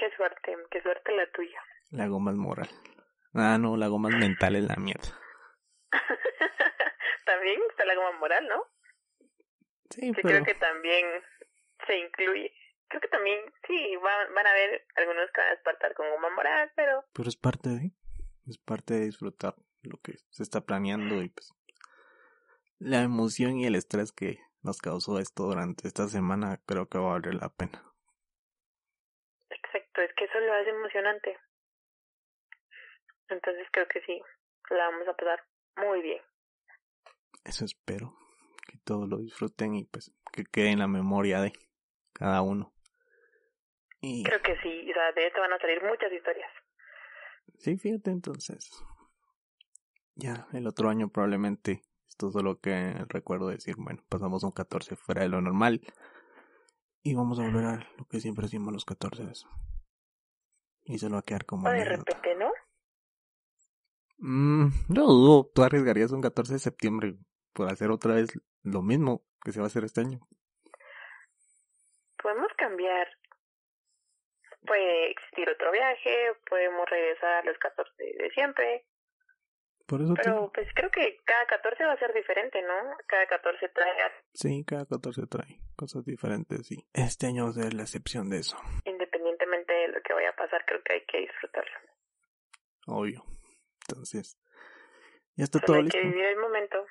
Qué 0.00 0.10
suerte, 0.16 0.56
qué 0.70 0.80
suerte 0.80 1.14
la 1.14 1.30
tuya. 1.30 1.60
La 1.90 2.06
goma 2.06 2.30
es 2.30 2.38
moral. 2.38 2.70
Ah, 3.34 3.58
no, 3.58 3.76
la 3.76 3.88
goma 3.88 4.08
es 4.08 4.16
mental 4.16 4.56
es 4.56 4.64
la 4.64 4.76
mierda. 4.76 5.10
También 7.26 7.60
está 7.68 7.84
la 7.84 7.94
goma 7.94 8.18
moral, 8.18 8.48
¿no? 8.48 8.64
Sí, 9.90 10.00
Sí, 10.00 10.12
pero, 10.14 10.28
creo 10.28 10.44
que 10.44 10.54
también 10.54 11.04
se 11.86 11.98
incluye. 11.98 12.50
Creo 12.88 13.02
que 13.02 13.08
también, 13.08 13.40
sí, 13.66 13.96
van, 13.96 14.34
van 14.34 14.46
a 14.46 14.50
haber 14.50 14.86
algunos 14.96 15.30
que 15.32 15.40
van 15.42 15.48
a 15.48 15.54
despertar 15.54 15.92
con 15.94 16.08
goma 16.10 16.30
moral, 16.30 16.72
pero 16.74 17.04
pero 17.12 17.28
es 17.28 17.36
parte 17.36 17.68
de, 17.68 17.92
es 18.46 18.56
parte 18.56 18.94
de 18.94 19.00
disfrutar 19.04 19.54
lo 19.82 19.98
que 19.98 20.14
se 20.30 20.42
está 20.42 20.62
planeando 20.62 21.22
y 21.22 21.28
pues 21.28 21.52
la 22.78 23.02
emoción 23.02 23.58
y 23.58 23.66
el 23.66 23.74
estrés 23.74 24.12
que 24.12 24.38
nos 24.62 24.78
causó 24.78 25.18
esto 25.18 25.44
durante 25.44 25.86
esta 25.86 26.08
semana 26.08 26.58
creo 26.66 26.88
que 26.88 26.98
va 26.98 27.10
a 27.10 27.18
valer 27.18 27.34
la 27.34 27.50
pena. 27.50 27.89
Es 30.30 30.36
eso 30.36 30.46
lo 30.46 30.54
hace 30.54 30.70
emocionante. 30.70 31.38
Entonces 33.28 33.66
creo 33.72 33.86
que 33.88 34.00
sí, 34.02 34.20
la 34.70 34.88
vamos 34.90 35.08
a 35.08 35.14
pasar 35.14 35.44
muy 35.76 36.02
bien. 36.02 36.20
Eso 37.44 37.64
espero, 37.64 38.16
que 38.66 38.78
todos 38.84 39.08
lo 39.08 39.18
disfruten 39.18 39.74
y 39.74 39.84
pues 39.84 40.12
que 40.32 40.44
quede 40.44 40.70
en 40.70 40.80
la 40.80 40.88
memoria 40.88 41.40
de 41.40 41.52
cada 42.12 42.42
uno. 42.42 42.72
Y 44.00 44.24
Creo 44.24 44.40
que 44.42 44.56
sí, 44.60 44.90
o 44.90 44.94
sea, 44.94 45.12
de 45.12 45.26
esto 45.26 45.40
van 45.40 45.52
a 45.52 45.58
salir 45.58 45.82
muchas 45.82 46.12
historias. 46.12 46.50
sí, 47.58 47.76
fíjate 47.76 48.10
entonces. 48.10 48.70
Ya 50.14 50.48
el 50.52 50.66
otro 50.66 50.88
año 50.90 51.08
probablemente 51.08 51.82
esto 52.08 52.30
solo 52.30 52.60
que 52.60 52.94
recuerdo 53.08 53.48
decir, 53.48 53.76
bueno, 53.78 54.02
pasamos 54.08 54.42
un 54.42 54.50
14 54.50 54.96
fuera 54.96 55.22
de 55.22 55.28
lo 55.28 55.40
normal 55.40 55.80
y 57.02 57.14
vamos 57.14 57.38
a 57.38 57.42
volver 57.44 57.64
a 57.64 57.76
lo 57.96 58.04
que 58.06 58.20
siempre 58.20 58.46
hacíamos 58.46 58.72
los 58.72 58.84
14. 58.84 59.24
Y 60.90 60.98
se 60.98 61.06
lo 61.08 61.14
va 61.14 61.20
a 61.20 61.22
quedar 61.22 61.44
como 61.46 61.68
O 61.68 61.72
de 61.72 61.80
anécdota. 61.82 62.12
repente, 62.18 62.34
¿no? 62.44 62.50
Mm, 64.18 64.68
no 64.88 65.06
dudo, 65.06 65.50
tú 65.54 65.62
arriesgarías 65.62 66.12
un 66.12 66.20
14 66.20 66.54
de 66.54 66.58
septiembre 66.58 67.14
por 67.52 67.70
hacer 67.72 67.90
otra 67.90 68.14
vez 68.14 68.30
lo 68.62 68.82
mismo 68.82 69.22
que 69.42 69.52
se 69.52 69.60
va 69.60 69.66
a 69.66 69.68
hacer 69.68 69.84
este 69.84 70.00
año. 70.02 70.20
Podemos 72.22 72.48
cambiar. 72.56 73.08
Puede 74.66 75.10
existir 75.12 75.48
otro 75.48 75.72
viaje, 75.72 76.14
podemos 76.48 76.86
regresar 76.90 77.42
a 77.42 77.44
los 77.44 77.56
14 77.58 77.90
de 78.04 78.30
siempre. 78.34 78.84
Por 79.86 80.02
eso 80.02 80.14
te 80.14 80.22
Pero 80.22 80.52
pues 80.54 80.68
creo 80.74 80.90
que 80.90 81.16
cada 81.24 81.46
14 81.46 81.84
va 81.84 81.92
a 81.94 81.98
ser 81.98 82.12
diferente, 82.12 82.60
¿no? 82.62 82.96
Cada 83.08 83.26
14 83.26 83.68
trae, 83.70 83.92
Sí, 84.34 84.64
cada 84.64 84.84
14 84.84 85.26
trae 85.26 85.60
cosas 85.74 86.04
diferentes 86.04 86.70
y 86.70 86.86
este 86.92 87.26
año 87.26 87.44
va 87.44 87.50
a 87.50 87.54
ser 87.54 87.74
la 87.74 87.82
excepción 87.82 88.28
de 88.28 88.38
eso, 88.38 88.56
independientemente 89.40 89.72
de 89.72 89.88
lo 89.88 90.02
que 90.02 90.12
vaya 90.12 90.30
a 90.30 90.36
pasar, 90.36 90.64
creo 90.66 90.82
que 90.82 90.92
hay 90.94 91.04
que 91.06 91.18
disfrutarlo. 91.18 91.78
obvio. 92.86 93.24
Entonces, 93.88 94.36
ya 95.36 95.44
está 95.44 95.58
Solo 95.58 95.66
todo 95.66 95.76
hay 95.76 95.82
listo. 95.84 95.98
que 95.98 96.04
vivir 96.04 96.24
el 96.24 96.36
momento. 96.38 96.86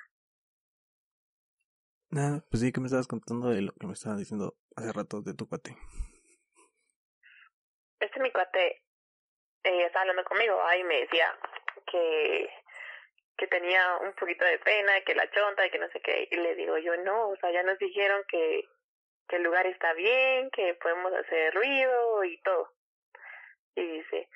Nada, 2.12 2.44
pues 2.50 2.62
sí 2.62 2.72
que 2.72 2.79
me 2.79 2.88
estabas 2.88 3.08
contando 3.08 3.50
de 3.50 3.62
lo 3.62 3.72
que 3.74 3.86
me 3.88 3.94
estabas 3.94 4.18
diciendo 4.18 4.56
hace 4.75 4.91
rato 4.91 5.22
de 5.22 5.34
tu 5.36 5.48
cuate. 5.48 5.77
Este 8.00 8.20
mi 8.20 8.32
cuate 8.32 8.82
eh, 9.63 9.86
estaba 9.86 10.01
hablando 10.01 10.24
conmigo 10.24 10.60
ahí 10.65 10.84
me 10.86 11.01
decía 11.01 11.38
que 11.91 12.50
que 13.38 13.48
tenía 13.48 13.98
un 13.98 14.13
poquito 14.15 14.44
de 14.44 14.60
pena, 14.60 15.00
que 15.06 15.15
la 15.15 15.29
chonta 15.32 15.65
y 15.65 15.72
que 15.72 15.79
no 15.79 15.88
sé 15.89 16.01
qué. 16.01 16.27
Y 16.29 16.36
le 16.36 16.56
digo 16.56 16.77
yo, 16.77 16.98
no, 16.98 17.29
o 17.29 17.36
sea, 17.38 17.50
ya 17.53 17.63
nos 17.63 17.77
dijeron 17.79 18.22
que, 18.27 18.68
que 19.29 19.38
el 19.38 19.43
lugar 19.43 19.65
está 19.67 19.93
bien, 19.93 20.50
que 20.51 20.74
podemos 20.75 21.13
hacer 21.13 21.53
ruido 21.53 22.24
y 22.25 22.41
todo. 22.41 22.74
Y 23.75 23.81
dice, 24.00 24.27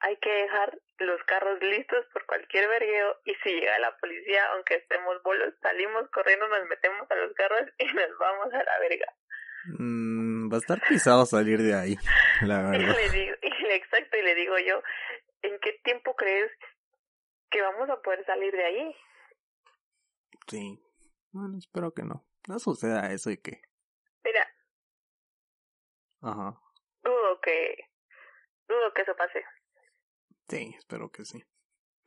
hay 0.00 0.16
que 0.16 0.30
dejar 0.30 0.76
los 0.98 1.22
carros 1.24 1.60
listos 1.62 2.04
por 2.12 2.24
cualquier 2.26 2.68
vergueo 2.68 3.16
y 3.24 3.34
si 3.36 3.50
llega 3.50 3.78
la 3.78 3.96
policía, 3.98 4.46
aunque 4.52 4.74
estemos 4.76 5.22
bolos, 5.22 5.54
salimos 5.62 6.08
corriendo, 6.10 6.48
nos 6.48 6.66
metemos 6.68 7.08
a 7.10 7.14
los 7.16 7.32
carros 7.34 7.62
y 7.78 7.84
nos 7.94 8.18
vamos 8.18 8.52
a 8.52 8.62
la 8.64 8.78
verga. 8.80 9.06
Mm, 9.78 10.50
va 10.52 10.56
a 10.56 10.60
estar 10.60 10.80
pisado 10.88 11.24
salir 11.26 11.58
de 11.60 11.74
ahí, 11.74 11.96
la 12.42 12.58
Y 12.74 12.78
verdad. 12.78 12.96
le 12.96 13.10
digo, 13.10 13.34
y 13.42 13.62
le- 13.62 13.74
exacto, 13.76 14.16
y 14.16 14.22
le 14.22 14.34
digo 14.34 14.58
yo, 14.58 14.82
¿en 15.42 15.58
qué 15.60 15.78
tiempo 15.84 16.16
crees 16.16 16.50
que 17.50 17.60
vamos 17.62 17.88
a 17.90 18.00
poder 18.02 18.24
salir 18.26 18.52
de 18.52 18.64
ahí? 18.64 18.96
Sí. 20.48 20.82
Bueno, 21.30 21.58
espero 21.58 21.92
que 21.92 22.02
no. 22.02 22.24
No 22.48 22.58
suceda 22.58 23.12
eso 23.12 23.30
y 23.30 23.36
que... 23.36 23.62
Mira, 24.24 24.48
Ajá. 26.22 26.54
dudo 27.02 27.40
que, 27.40 27.90
dudo 28.68 28.92
que 28.94 29.02
eso 29.02 29.16
pase. 29.16 29.44
Sí, 30.48 30.74
espero 30.78 31.10
que 31.10 31.24
sí. 31.24 31.42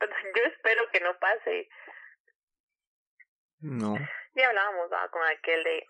Yo 0.00 0.42
espero 0.44 0.88
que 0.90 1.00
no 1.00 1.18
pase. 1.18 1.68
No. 3.60 3.96
Ya 4.34 4.48
hablábamos 4.48 4.90
con 5.10 5.22
aquel 5.24 5.64
de, 5.64 5.86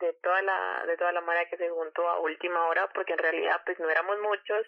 de 0.00 0.12
toda 0.22 0.42
la, 0.42 0.84
de 0.86 0.96
toda 0.96 1.12
la 1.12 1.20
mara 1.20 1.48
que 1.48 1.56
se 1.56 1.68
juntó 1.70 2.08
a 2.08 2.20
última 2.20 2.66
hora, 2.66 2.88
porque 2.92 3.12
en 3.12 3.18
realidad 3.18 3.62
pues 3.64 3.78
no 3.78 3.88
éramos 3.88 4.18
muchos. 4.20 4.66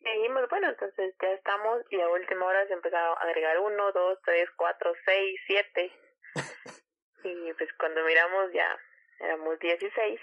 Y 0.00 0.10
dijimos, 0.18 0.48
bueno, 0.48 0.68
entonces 0.68 1.14
ya 1.20 1.28
estamos, 1.32 1.82
y 1.90 2.00
a 2.00 2.08
última 2.08 2.46
hora 2.46 2.66
se 2.66 2.72
empezaron 2.72 3.16
a 3.18 3.20
agregar 3.20 3.58
uno, 3.60 3.92
dos, 3.92 4.18
tres, 4.24 4.48
cuatro, 4.56 4.92
seis, 5.04 5.40
siete. 5.46 5.92
Y 7.24 7.52
pues 7.52 7.72
cuando 7.74 8.02
miramos 8.04 8.52
ya 8.52 8.76
éramos 9.22 9.58
dieciséis. 9.60 10.20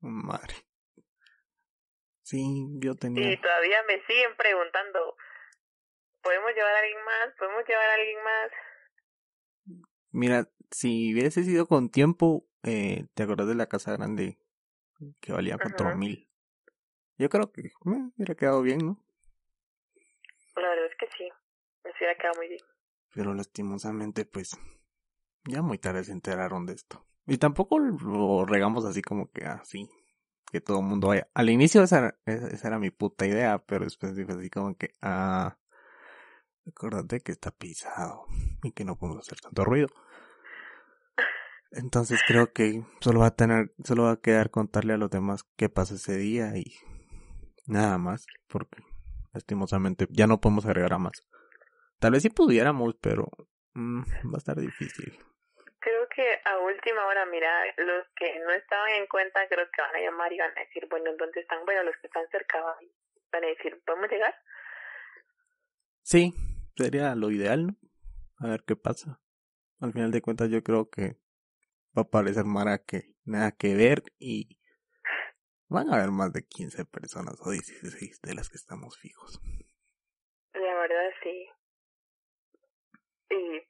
Madre. 0.00 0.54
Sí, 2.22 2.68
yo 2.78 2.94
tenía... 2.94 3.32
Y 3.32 3.40
todavía 3.40 3.82
me 3.88 4.00
siguen 4.06 4.36
preguntando, 4.36 5.16
¿podemos 6.22 6.54
llevar 6.54 6.74
a 6.74 6.78
alguien 6.78 7.04
más? 7.04 7.34
¿Podemos 7.38 7.64
llevar 7.68 7.90
a 7.90 7.94
alguien 7.94 8.18
más? 8.24 8.50
Mira, 10.12 10.48
si 10.70 11.12
hubiese 11.12 11.42
sido 11.42 11.66
con 11.66 11.90
tiempo, 11.90 12.46
eh, 12.62 13.06
¿te 13.14 13.24
acordás 13.24 13.48
de 13.48 13.56
la 13.56 13.66
casa 13.66 13.92
grande 13.96 14.38
que 15.20 15.32
valía 15.32 15.58
cuatro 15.60 15.96
mil? 15.96 16.28
Yo 17.18 17.28
creo 17.28 17.52
que 17.52 17.70
me 17.84 18.10
hubiera 18.16 18.34
quedado 18.34 18.62
bien, 18.62 18.78
¿no? 18.78 19.04
La 20.56 20.68
verdad 20.68 20.86
es 20.86 20.96
que 20.96 21.08
sí, 21.16 21.28
me 21.84 21.90
hubiera 21.90 22.16
quedado 22.16 22.36
muy 22.36 22.48
bien. 22.48 22.60
Pero 23.14 23.34
lastimosamente, 23.34 24.24
pues, 24.24 24.58
ya 25.44 25.62
muy 25.62 25.78
tarde 25.78 26.04
se 26.04 26.12
enteraron 26.12 26.64
de 26.66 26.74
esto. 26.74 27.04
Y 27.26 27.38
tampoco 27.38 27.78
lo 27.78 28.44
regamos 28.44 28.84
así 28.84 29.02
como 29.02 29.30
que 29.30 29.44
así, 29.44 29.88
que 30.50 30.60
todo 30.60 30.80
el 30.80 30.86
mundo 30.86 31.08
vaya. 31.08 31.28
Al 31.34 31.50
inicio 31.50 31.82
esa, 31.82 32.16
esa 32.26 32.68
era 32.68 32.78
mi 32.78 32.90
puta 32.90 33.26
idea, 33.26 33.58
pero 33.58 33.84
después 33.84 34.16
dije 34.16 34.32
así 34.32 34.50
como 34.50 34.76
que, 34.76 34.94
ah, 35.02 35.58
acuérdate 36.66 37.20
que 37.20 37.32
está 37.32 37.50
pisado 37.50 38.24
y 38.62 38.72
que 38.72 38.84
no 38.84 38.96
podemos 38.96 39.26
hacer 39.26 39.40
tanto 39.40 39.64
ruido. 39.64 39.88
Entonces 41.72 42.20
creo 42.26 42.52
que 42.52 42.84
solo 43.00 43.20
va 43.20 43.26
a 43.26 43.36
tener, 43.36 43.72
solo 43.84 44.04
va 44.04 44.12
a 44.12 44.20
quedar 44.20 44.50
contarle 44.50 44.94
a 44.94 44.96
los 44.96 45.10
demás 45.10 45.44
qué 45.56 45.68
pasó 45.68 45.94
ese 45.94 46.16
día 46.16 46.56
y 46.56 46.74
nada 47.66 47.96
más, 47.98 48.26
porque 48.48 48.82
lastimosamente 49.32 50.08
ya 50.10 50.26
no 50.26 50.40
podemos 50.40 50.66
agregar 50.66 50.94
a 50.94 50.98
más. 50.98 51.22
Tal 52.00 52.12
vez 52.12 52.22
si 52.22 52.30
pudiéramos, 52.30 52.96
pero 53.00 53.28
mm, 53.74 54.00
va 54.00 54.34
a 54.34 54.38
estar 54.38 54.58
difícil. 54.58 55.16
Que 56.14 56.40
a 56.44 56.58
última 56.58 57.06
hora, 57.06 57.24
mira, 57.26 57.64
los 57.76 58.06
que 58.16 58.38
no 58.40 58.50
estaban 58.52 58.90
en 58.90 59.06
cuenta 59.06 59.46
creo 59.48 59.66
que 59.70 59.82
van 59.82 59.94
a 59.94 60.00
llamar 60.00 60.32
y 60.32 60.38
van 60.38 60.56
a 60.56 60.60
decir, 60.60 60.86
bueno, 60.88 61.10
¿dónde 61.16 61.40
están? 61.40 61.64
Bueno, 61.64 61.84
los 61.84 61.96
que 61.98 62.08
están 62.08 62.28
cerca 62.30 62.60
van 62.60 62.84
van 63.32 63.44
a 63.44 63.48
decir, 63.48 63.80
¿podemos 63.84 64.10
llegar? 64.10 64.34
Sí, 66.02 66.32
sería 66.76 67.14
lo 67.14 67.30
ideal, 67.30 67.66
¿no? 67.66 67.76
A 68.38 68.48
ver 68.48 68.64
qué 68.66 68.76
pasa. 68.76 69.20
Al 69.80 69.92
final 69.92 70.10
de 70.10 70.22
cuentas 70.22 70.50
yo 70.50 70.62
creo 70.62 70.90
que 70.90 71.16
va 71.96 72.02
a 72.02 72.10
parecer 72.10 72.44
Mara 72.44 72.78
que 72.78 73.14
nada 73.24 73.52
que 73.52 73.74
ver 73.74 74.02
y 74.18 74.58
van 75.68 75.88
a 75.90 75.96
haber 75.96 76.10
más 76.10 76.32
de 76.32 76.46
15 76.46 76.84
personas 76.86 77.36
o 77.40 77.50
16 77.50 78.20
de 78.22 78.34
las 78.34 78.48
que 78.48 78.56
estamos 78.56 78.98
fijos. 78.98 79.40
La 80.54 80.74
verdad, 80.74 81.10
sí. 81.22 81.48
Y 83.30 83.69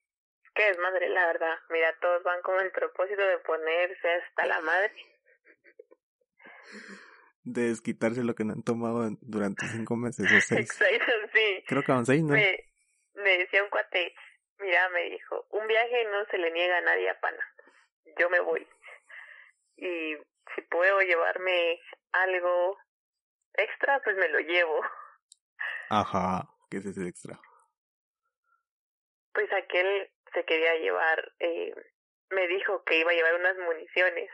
qué 0.55 0.67
desmadre, 0.67 1.09
la 1.09 1.27
verdad. 1.27 1.59
Mira, 1.71 1.95
todos 2.01 2.23
van 2.23 2.43
con 2.43 2.61
el 2.61 2.71
propósito 2.71 3.23
de 3.23 3.39
ponerse 3.39 4.13
hasta 4.13 4.47
la 4.47 4.61
madre. 4.61 4.93
De 7.43 7.69
desquitarse 7.69 8.23
lo 8.23 8.35
que 8.35 8.45
no 8.45 8.53
han 8.53 8.63
tomado 8.63 9.09
durante 9.21 9.67
cinco 9.69 9.97
meses 9.97 10.27
o 10.27 10.41
seis. 10.41 10.51
Exacto, 10.81 11.13
sí. 11.33 11.65
Creo 11.67 11.83
que 11.83 11.93
van 11.93 12.07
seis, 12.07 12.23
¿no? 12.23 12.35
Me, 12.35 12.59
me 13.15 13.39
decía 13.39 13.63
un 13.63 13.71
cuate, 13.71 14.15
mira, 14.59 14.89
me 14.91 15.11
dijo, 15.11 15.47
un 15.51 15.67
viaje 15.67 16.05
no 16.11 16.25
se 16.27 16.39
le 16.39 16.51
niega 16.53 16.79
a 16.79 16.83
nadie 16.83 17.11
a 17.11 17.21
pana. 17.21 17.45
Yo 18.19 18.29
me 18.31 18.41
voy. 18.41 18.67
Y 19.77 20.17
si 20.55 20.63
puedo 20.69 21.01
llevarme 21.01 21.81
algo 22.13 22.79
extra, 23.55 24.01
pues 24.03 24.17
me 24.17 24.29
lo 24.29 24.41
llevo. 24.41 24.81
Ajá, 25.89 26.49
que 26.71 26.79
ese 26.79 26.91
es 26.91 26.99
el 26.99 27.09
extra. 27.09 27.41
Pues 29.33 29.51
aquel 29.53 30.11
se 30.33 30.45
quería 30.45 30.75
llevar, 30.77 31.33
eh, 31.39 31.75
me 32.31 32.47
dijo 32.49 32.85
que 32.85 32.99
iba 32.99 33.11
a 33.11 33.15
llevar 33.15 33.35
unas 33.35 33.57
municiones. 33.59 34.31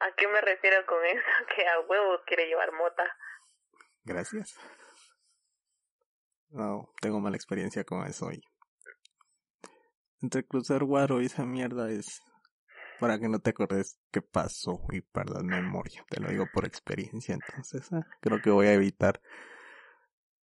¿A 0.00 0.12
qué 0.16 0.28
me 0.28 0.40
refiero 0.40 0.84
con 0.86 1.04
eso? 1.06 1.22
Que 1.54 1.66
a 1.66 1.80
huevo 1.80 2.20
quiere 2.26 2.46
llevar 2.46 2.72
mota. 2.72 3.04
Gracias. 4.04 4.58
No, 6.50 6.92
tengo 7.00 7.20
mala 7.20 7.36
experiencia 7.36 7.84
con 7.84 8.06
eso 8.06 8.30
y 8.30 8.42
entre 10.20 10.44
cruzar 10.44 10.84
guaro 10.84 11.20
y 11.20 11.26
esa 11.26 11.44
mierda 11.44 11.90
es 11.90 12.22
para 13.00 13.18
que 13.18 13.28
no 13.28 13.40
te 13.40 13.50
acordes 13.50 13.98
qué 14.12 14.22
pasó 14.22 14.80
y 14.90 15.00
perdas 15.00 15.42
memoria. 15.42 16.04
Te 16.08 16.20
lo 16.20 16.28
digo 16.28 16.46
por 16.52 16.64
experiencia, 16.64 17.34
entonces 17.34 17.92
ah, 17.92 18.06
creo 18.20 18.40
que 18.40 18.50
voy 18.50 18.68
a 18.68 18.74
evitar 18.74 19.20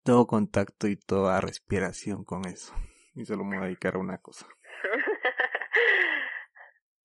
todo 0.05 0.27
contacto 0.27 0.87
y 0.87 0.97
toda 0.97 1.41
respiración 1.41 2.25
con 2.25 2.47
eso. 2.47 2.73
Y 3.15 3.27
solo 3.27 3.45
me 3.45 3.57
voy 3.57 3.65
a 3.65 3.67
dedicar 3.67 3.97
a 3.97 3.99
una 3.99 4.19
cosa. 4.19 4.47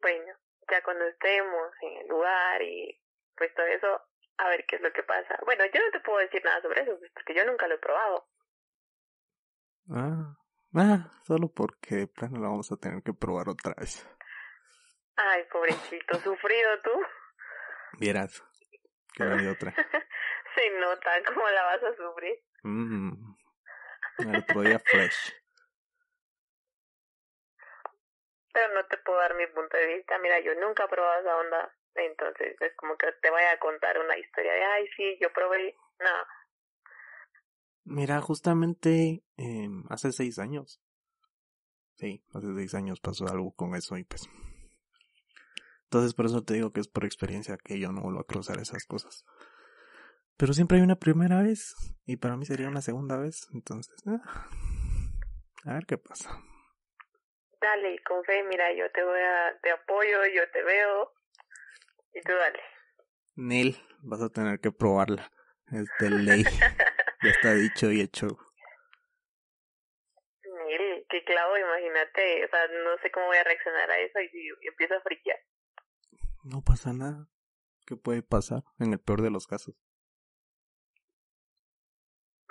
bueno, 0.01 0.33
ya 0.71 0.81
cuando 0.81 1.05
estemos 1.05 1.73
en 1.81 1.97
el 1.97 2.07
lugar 2.07 2.61
y 2.61 2.99
pues 3.35 3.53
todo 3.53 3.65
eso, 3.65 4.01
a 4.37 4.47
ver 4.49 4.65
qué 4.65 4.77
es 4.77 4.81
lo 4.81 4.91
que 4.93 5.03
pasa. 5.03 5.37
Bueno, 5.45 5.63
yo 5.65 5.79
no 5.79 5.91
te 5.91 5.99
puedo 5.99 6.19
decir 6.19 6.43
nada 6.43 6.61
sobre 6.61 6.81
eso, 6.81 6.97
pues, 6.97 7.11
porque 7.13 7.35
yo 7.35 7.45
nunca 7.45 7.67
lo 7.67 7.75
he 7.75 7.79
probado. 7.79 8.27
Ah, 9.89 10.37
ah, 10.75 11.11
solo 11.27 11.51
porque 11.53 11.95
de 11.95 12.07
plano 12.07 12.39
lo 12.39 12.49
vamos 12.49 12.71
a 12.71 12.77
tener 12.77 13.03
que 13.03 13.13
probar 13.13 13.49
otra 13.49 13.73
vez. 13.77 14.07
Ay, 15.17 15.43
pobrecito, 15.51 16.17
sufrido 16.23 16.81
tú. 16.83 16.91
Vieras, 17.99 18.43
que 19.13 19.25
no 19.25 19.35
hay 19.35 19.47
otra. 19.47 19.73
Se 20.55 20.79
nota 20.79 21.11
cómo 21.27 21.47
la 21.49 21.63
vas 21.63 21.83
a 21.83 21.95
sufrir. 21.95 22.39
Mmm, 22.63 23.35
el 24.19 24.35
otro 24.37 24.61
día 24.61 24.79
fresh. 24.79 25.40
Pero 28.53 28.73
no 28.73 28.85
te 28.85 28.97
puedo 28.97 29.19
dar 29.19 29.35
mi 29.35 29.47
punto 29.47 29.77
de 29.77 29.95
vista. 29.95 30.17
Mira, 30.19 30.39
yo 30.39 30.53
nunca 30.55 30.85
he 30.85 30.87
probado 30.87 31.21
esa 31.21 31.37
onda. 31.37 31.75
Entonces 31.95 32.55
es 32.59 32.75
como 32.75 32.97
que 32.97 33.07
te 33.21 33.29
vaya 33.29 33.51
a 33.51 33.59
contar 33.59 33.99
una 33.99 34.17
historia 34.17 34.53
de, 34.53 34.63
ay, 34.63 34.87
sí, 34.95 35.17
yo 35.21 35.31
probé. 35.33 35.75
No. 35.99 36.85
Mira, 37.83 38.21
justamente 38.21 39.23
eh, 39.37 39.69
hace 39.89 40.11
seis 40.11 40.39
años. 40.39 40.81
Sí, 41.95 42.23
hace 42.33 42.47
seis 42.55 42.73
años 42.73 42.99
pasó 42.99 43.27
algo 43.27 43.53
con 43.53 43.75
eso 43.75 43.97
y 43.97 44.03
pues 44.03 44.27
entonces 45.91 46.13
por 46.13 46.25
eso 46.25 46.41
te 46.41 46.53
digo 46.53 46.71
que 46.71 46.79
es 46.79 46.87
por 46.87 47.03
experiencia 47.03 47.57
que 47.57 47.77
yo 47.77 47.91
no 47.91 48.01
vuelvo 48.01 48.21
a 48.21 48.25
cruzar 48.25 48.59
esas 48.61 48.85
cosas. 48.85 49.25
Pero 50.37 50.53
siempre 50.53 50.77
hay 50.77 50.83
una 50.83 50.95
primera 50.95 51.41
vez 51.41 51.75
y 52.05 52.15
para 52.15 52.37
mí 52.37 52.45
sería 52.45 52.69
una 52.69 52.81
segunda 52.81 53.17
vez. 53.17 53.49
Entonces, 53.53 53.93
ah, 54.05 54.47
a 55.65 55.73
ver 55.73 55.85
qué 55.85 55.97
pasa. 55.97 56.41
Dale, 57.61 57.99
con 58.03 58.23
fe, 58.25 58.43
mira, 58.43 58.73
yo 58.73 58.91
te 58.91 59.03
voy 59.03 59.19
a, 59.19 59.57
te 59.61 59.71
apoyo, 59.71 60.25
yo 60.33 60.49
te 60.51 60.63
veo 60.63 61.13
y 62.13 62.21
tú 62.21 62.33
dale. 62.33 62.59
Neil, 63.35 63.77
vas 64.01 64.21
a 64.21 64.29
tener 64.29 64.59
que 64.59 64.71
probarla. 64.71 65.31
Es 65.71 65.87
de 65.99 66.09
ley. 66.09 66.43
ya 66.43 67.29
está 67.29 67.53
dicho 67.53 67.91
y 67.91 68.01
hecho. 68.01 68.27
Neil, 70.43 71.05
qué 71.09 71.23
clavo, 71.23 71.57
imagínate. 71.57 72.45
O 72.45 72.49
sea, 72.49 72.67
no 72.67 72.97
sé 72.97 73.11
cómo 73.11 73.27
voy 73.27 73.37
a 73.37 73.43
reaccionar 73.43 73.89
a 73.91 73.99
eso 73.99 74.19
y 74.19 74.29
si 74.29 74.49
empiezo 74.67 74.95
a 74.95 75.01
friquear 75.01 75.37
no 76.43 76.61
pasa 76.61 76.93
nada. 76.93 77.27
¿Qué 77.85 77.95
puede 77.95 78.21
pasar 78.21 78.63
en 78.79 78.93
el 78.93 78.99
peor 78.99 79.21
de 79.21 79.31
los 79.31 79.47
casos? 79.47 79.75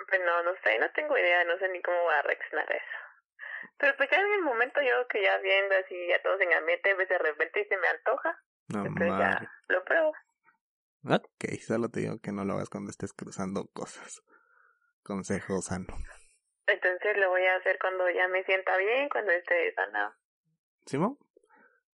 Pues 0.07 0.21
no, 0.25 0.43
no 0.43 0.51
sé, 0.63 0.77
no 0.79 0.91
tengo 0.91 1.17
idea, 1.17 1.43
no 1.45 1.57
sé 1.57 1.69
ni 1.69 1.81
cómo 1.81 2.01
voy 2.03 2.13
a 2.13 2.21
reaccionar 2.21 2.69
a 2.71 2.75
eso. 2.75 2.97
Pero 3.77 3.95
pues 3.97 4.09
ya 4.11 4.19
en 4.19 4.33
el 4.33 4.41
momento 4.41 4.81
yo 4.81 5.07
que 5.07 5.21
ya 5.21 5.37
viendo 5.39 5.75
así 5.75 5.95
ya 6.07 6.21
todos 6.21 6.39
en 6.41 6.53
ambiente, 6.53 6.95
pues 6.95 7.09
de 7.09 7.17
repente 7.17 7.67
se 7.67 7.77
me 7.77 7.87
antoja. 7.87 8.39
No, 8.69 8.85
entonces 8.85 9.17
ya 9.17 9.51
lo 9.67 9.83
pruebo. 9.83 10.13
Ok, 11.03 11.45
solo 11.59 11.89
te 11.89 12.01
digo 12.01 12.19
que 12.19 12.31
no 12.31 12.45
lo 12.45 12.53
hagas 12.53 12.69
cuando 12.69 12.91
estés 12.91 13.13
cruzando 13.13 13.67
cosas. 13.73 14.21
Consejo 15.03 15.61
sano. 15.61 15.97
Entonces 16.67 17.17
lo 17.17 17.29
voy 17.29 17.43
a 17.45 17.55
hacer 17.55 17.77
cuando 17.79 18.09
ya 18.09 18.27
me 18.27 18.43
sienta 18.43 18.77
bien, 18.77 19.09
cuando 19.09 19.31
esté 19.31 19.73
sana. 19.73 20.15
¿Simón? 20.85 21.17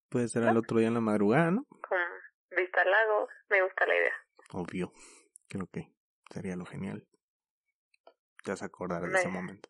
Puede 0.10 0.28
ser 0.28 0.44
al 0.44 0.58
otro 0.58 0.78
día 0.78 0.88
en 0.88 0.94
la 0.94 1.02
madrugada, 1.02 1.52
¿no? 1.52 1.66
Con 1.66 2.00
vista 2.56 2.82
al 2.82 2.92
lago, 2.92 3.28
me 3.50 3.62
gusta 3.62 3.86
la 3.86 3.96
idea. 3.96 4.14
Obvio, 4.52 4.94
creo 5.50 5.68
que 5.68 5.92
sería 6.32 6.56
lo 6.56 6.66
genial. 6.66 7.06
Ya 8.46 8.56
se 8.56 8.66
acordará 8.66 9.08
de 9.08 9.14
ese 9.14 9.28
momento. 9.28 9.70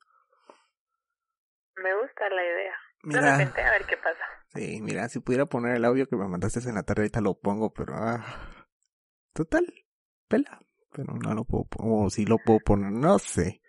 Me 1.77 1.93
gusta 1.95 2.29
la 2.29 2.43
idea. 2.43 2.75
Mira, 3.03 3.21
de 3.21 3.31
repente 3.31 3.61
a 3.61 3.71
ver 3.71 3.85
qué 3.85 3.97
pasa. 3.97 4.23
Sí, 4.53 4.81
mira, 4.81 5.07
si 5.09 5.19
pudiera 5.19 5.45
poner 5.45 5.75
el 5.75 5.85
audio 5.85 6.07
que 6.07 6.15
me 6.15 6.27
mandaste 6.27 6.59
en 6.67 6.75
la 6.75 6.83
tarde, 6.83 7.03
ahorita 7.03 7.21
lo 7.21 7.39
pongo, 7.39 7.73
pero 7.73 7.93
ah, 7.95 8.65
total, 9.33 9.65
pela. 10.27 10.59
Pero 10.91 11.13
no 11.13 11.33
lo 11.33 11.43
puedo 11.43 11.65
poner, 11.65 11.91
o 11.91 12.09
si 12.09 12.25
lo 12.25 12.37
puedo 12.39 12.59
poner, 12.59 12.91
no 12.91 13.19
sé. 13.19 13.61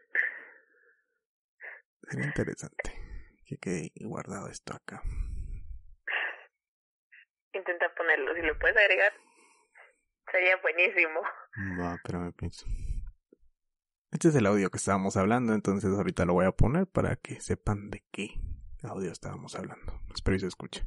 Sería 2.09 2.27
interesante 2.27 2.94
que 3.44 3.59
quede 3.59 3.92
guardado 4.01 4.49
esto 4.49 4.75
acá 4.75 5.03
intenta 7.59 7.92
ponerlo. 7.94 8.35
Si 8.35 8.42
lo 8.42 8.59
puedes 8.59 8.77
agregar, 8.77 9.12
sería 10.31 10.57
buenísimo. 10.57 11.21
Va, 11.81 11.99
pero 12.05 12.21
me 12.21 12.33
pienso. 12.33 12.66
Este 14.11 14.29
es 14.29 14.35
el 14.37 14.47
audio 14.47 14.71
que 14.71 14.79
estábamos 14.79 15.18
hablando, 15.18 15.53
entonces 15.53 15.90
ahorita 15.92 16.25
lo 16.25 16.33
voy 16.33 16.47
a 16.47 16.53
poner 16.53 16.87
para 16.87 17.16
que 17.16 17.42
sepan 17.42 17.90
de 17.90 18.03
qué 18.11 18.40
audio 18.83 19.12
estábamos 19.12 19.55
hablando. 19.55 20.01
Espero 20.14 20.37
que 20.37 20.40
se 20.40 20.47
escuche. 20.47 20.87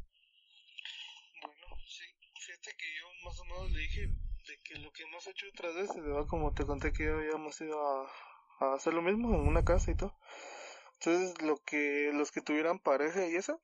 Bueno, 1.39 1.77
sí, 1.86 2.03
fíjate 2.34 2.75
que 2.75 2.86
yo 2.99 3.29
más 3.29 3.39
o 3.39 3.45
menos 3.45 3.71
le 3.71 3.79
dije 3.79 4.07
de 4.07 4.60
que 4.63 4.79
lo 4.79 4.91
que 4.91 5.03
hemos 5.03 5.27
hecho 5.27 5.45
otras 5.53 5.75
veces, 5.75 6.01
¿verdad? 6.01 6.25
como 6.27 6.51
te 6.51 6.65
conté 6.65 6.91
que 6.93 7.10
habíamos 7.10 7.62
ido 7.62 7.79
a, 7.79 8.12
a 8.60 8.73
hacer 8.73 8.95
lo 8.95 9.03
mismo 9.03 9.36
en 9.36 9.47
una 9.47 9.63
casa 9.63 9.91
y 9.91 9.95
todo. 9.95 10.17
Entonces, 10.93 11.39
lo 11.43 11.57
que 11.57 12.10
los 12.13 12.31
que 12.31 12.41
tuvieran 12.41 12.79
pareja 12.79 13.27
y 13.27 13.36
eso, 13.36 13.62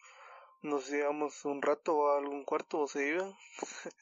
nos 0.62 0.92
íbamos 0.92 1.46
un 1.46 1.62
rato 1.62 2.10
a 2.12 2.18
algún 2.18 2.44
cuarto 2.44 2.80
o 2.80 2.88
se 2.88 3.08
iban, 3.08 3.34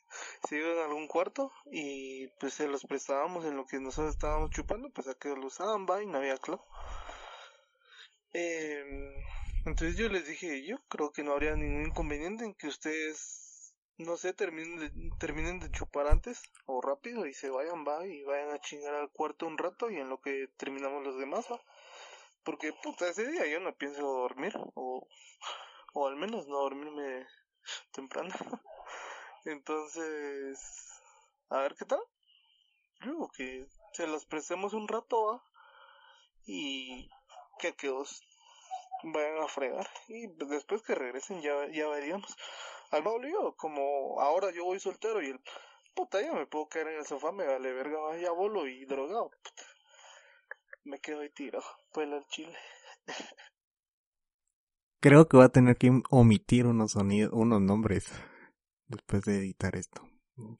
se 0.48 0.58
iban 0.58 0.78
a 0.80 0.86
algún 0.86 1.08
cuarto 1.08 1.52
y 1.72 2.28
pues 2.40 2.54
se 2.54 2.68
los 2.68 2.86
prestábamos 2.86 3.46
en 3.46 3.58
lo 3.58 3.66
que 3.66 3.80
nosotros 3.80 4.14
estábamos 4.14 4.52
chupando, 4.52 4.90
pues 4.90 5.08
a 5.08 5.16
que 5.16 5.30
lo 5.30 5.48
usaban, 5.48 5.86
va 5.86 6.02
y 6.02 6.08
no 6.08 6.18
había 6.18 6.38
club. 6.38 6.62
Em, 8.34 9.14
entonces 9.66 9.98
yo 9.98 10.10
les 10.10 10.28
dije, 10.28 10.66
yo 10.66 10.78
creo 10.90 11.12
que 11.12 11.24
no 11.24 11.34
habría 11.34 11.56
ningún 11.56 11.88
inconveniente 11.88 12.46
en 12.46 12.54
que 12.54 12.68
ustedes, 12.68 13.74
no 13.98 14.18
sé, 14.18 14.34
terminen 14.34 14.80
de, 14.80 14.92
terminen 15.20 15.60
de 15.60 15.72
chupar 15.72 16.08
antes 16.08 16.42
o 16.66 16.82
rápido 16.82 17.26
y 17.28 17.34
se 17.34 17.50
vayan, 17.50 17.86
va, 17.86 18.06
y 18.06 18.24
vayan 18.24 18.52
a 18.52 18.60
chingar 18.60 18.94
al 18.96 19.10
cuarto 19.12 19.48
un 19.48 19.58
rato 19.58 19.90
y 19.90 19.98
en 19.98 20.10
lo 20.10 20.20
que 20.22 20.50
terminamos 20.58 21.04
los 21.04 21.18
demás, 21.18 21.46
va. 21.52 21.62
Porque, 22.44 22.74
puta, 22.84 23.10
ese 23.10 23.26
día 23.32 23.48
yo 23.48 23.60
no 23.60 23.76
pienso 23.76 24.02
dormir 24.04 24.54
o 24.76 25.08
o 25.96 26.08
al 26.08 26.18
menos 26.18 26.46
no 26.48 26.58
dormirme 26.58 27.26
temprano. 27.92 28.30
Entonces, 29.46 30.60
a 31.50 31.60
ver 31.60 31.76
qué 31.76 31.86
tal. 31.86 32.02
Luego 33.00 33.30
que 33.30 33.68
se 33.94 34.06
los 34.06 34.26
prestemos 34.26 34.74
un 34.74 34.88
rato 34.88 35.42
y 36.46 37.10
que 37.60 37.70
aquellos 37.70 38.22
vayan 39.04 39.42
a 39.42 39.48
fregar 39.48 39.90
y 40.08 40.28
después 40.48 40.82
que 40.82 40.96
regresen 40.96 41.42
ya, 41.42 41.68
ya 41.72 41.88
veríamos. 41.88 42.36
Al 42.92 43.04
Maulio, 43.04 43.56
como 43.56 44.20
ahora 44.20 44.52
yo 44.52 44.66
voy 44.66 44.80
soltero 44.80 45.22
y 45.22 45.28
el 45.28 45.42
puta 45.94 46.22
ya 46.22 46.34
me 46.34 46.46
puedo 46.46 46.68
caer 46.68 46.90
en 46.90 47.00
el 47.00 47.06
sofá, 47.06 47.32
me 47.32 47.48
vale 47.48 47.72
verga, 47.72 48.00
vaya 48.00 48.32
bolo 48.32 48.68
y 48.68 48.86
drogado. 48.86 49.32
Me 50.84 51.00
quedo 51.00 51.22
ahí 51.22 51.30
tirado, 51.30 51.66
pues 51.94 52.10
el 52.12 52.26
chile. 52.28 52.58
Creo 55.06 55.28
que 55.28 55.38
voy 55.38 55.46
a 55.46 55.50
tener 55.50 55.78
que 55.78 55.92
omitir 56.10 56.66
unos 56.66 56.94
sonidos, 56.94 57.32
unos 57.32 57.62
nombres 57.62 58.12
después 58.88 59.22
de 59.22 59.38
editar 59.38 59.76
esto. 59.76 60.02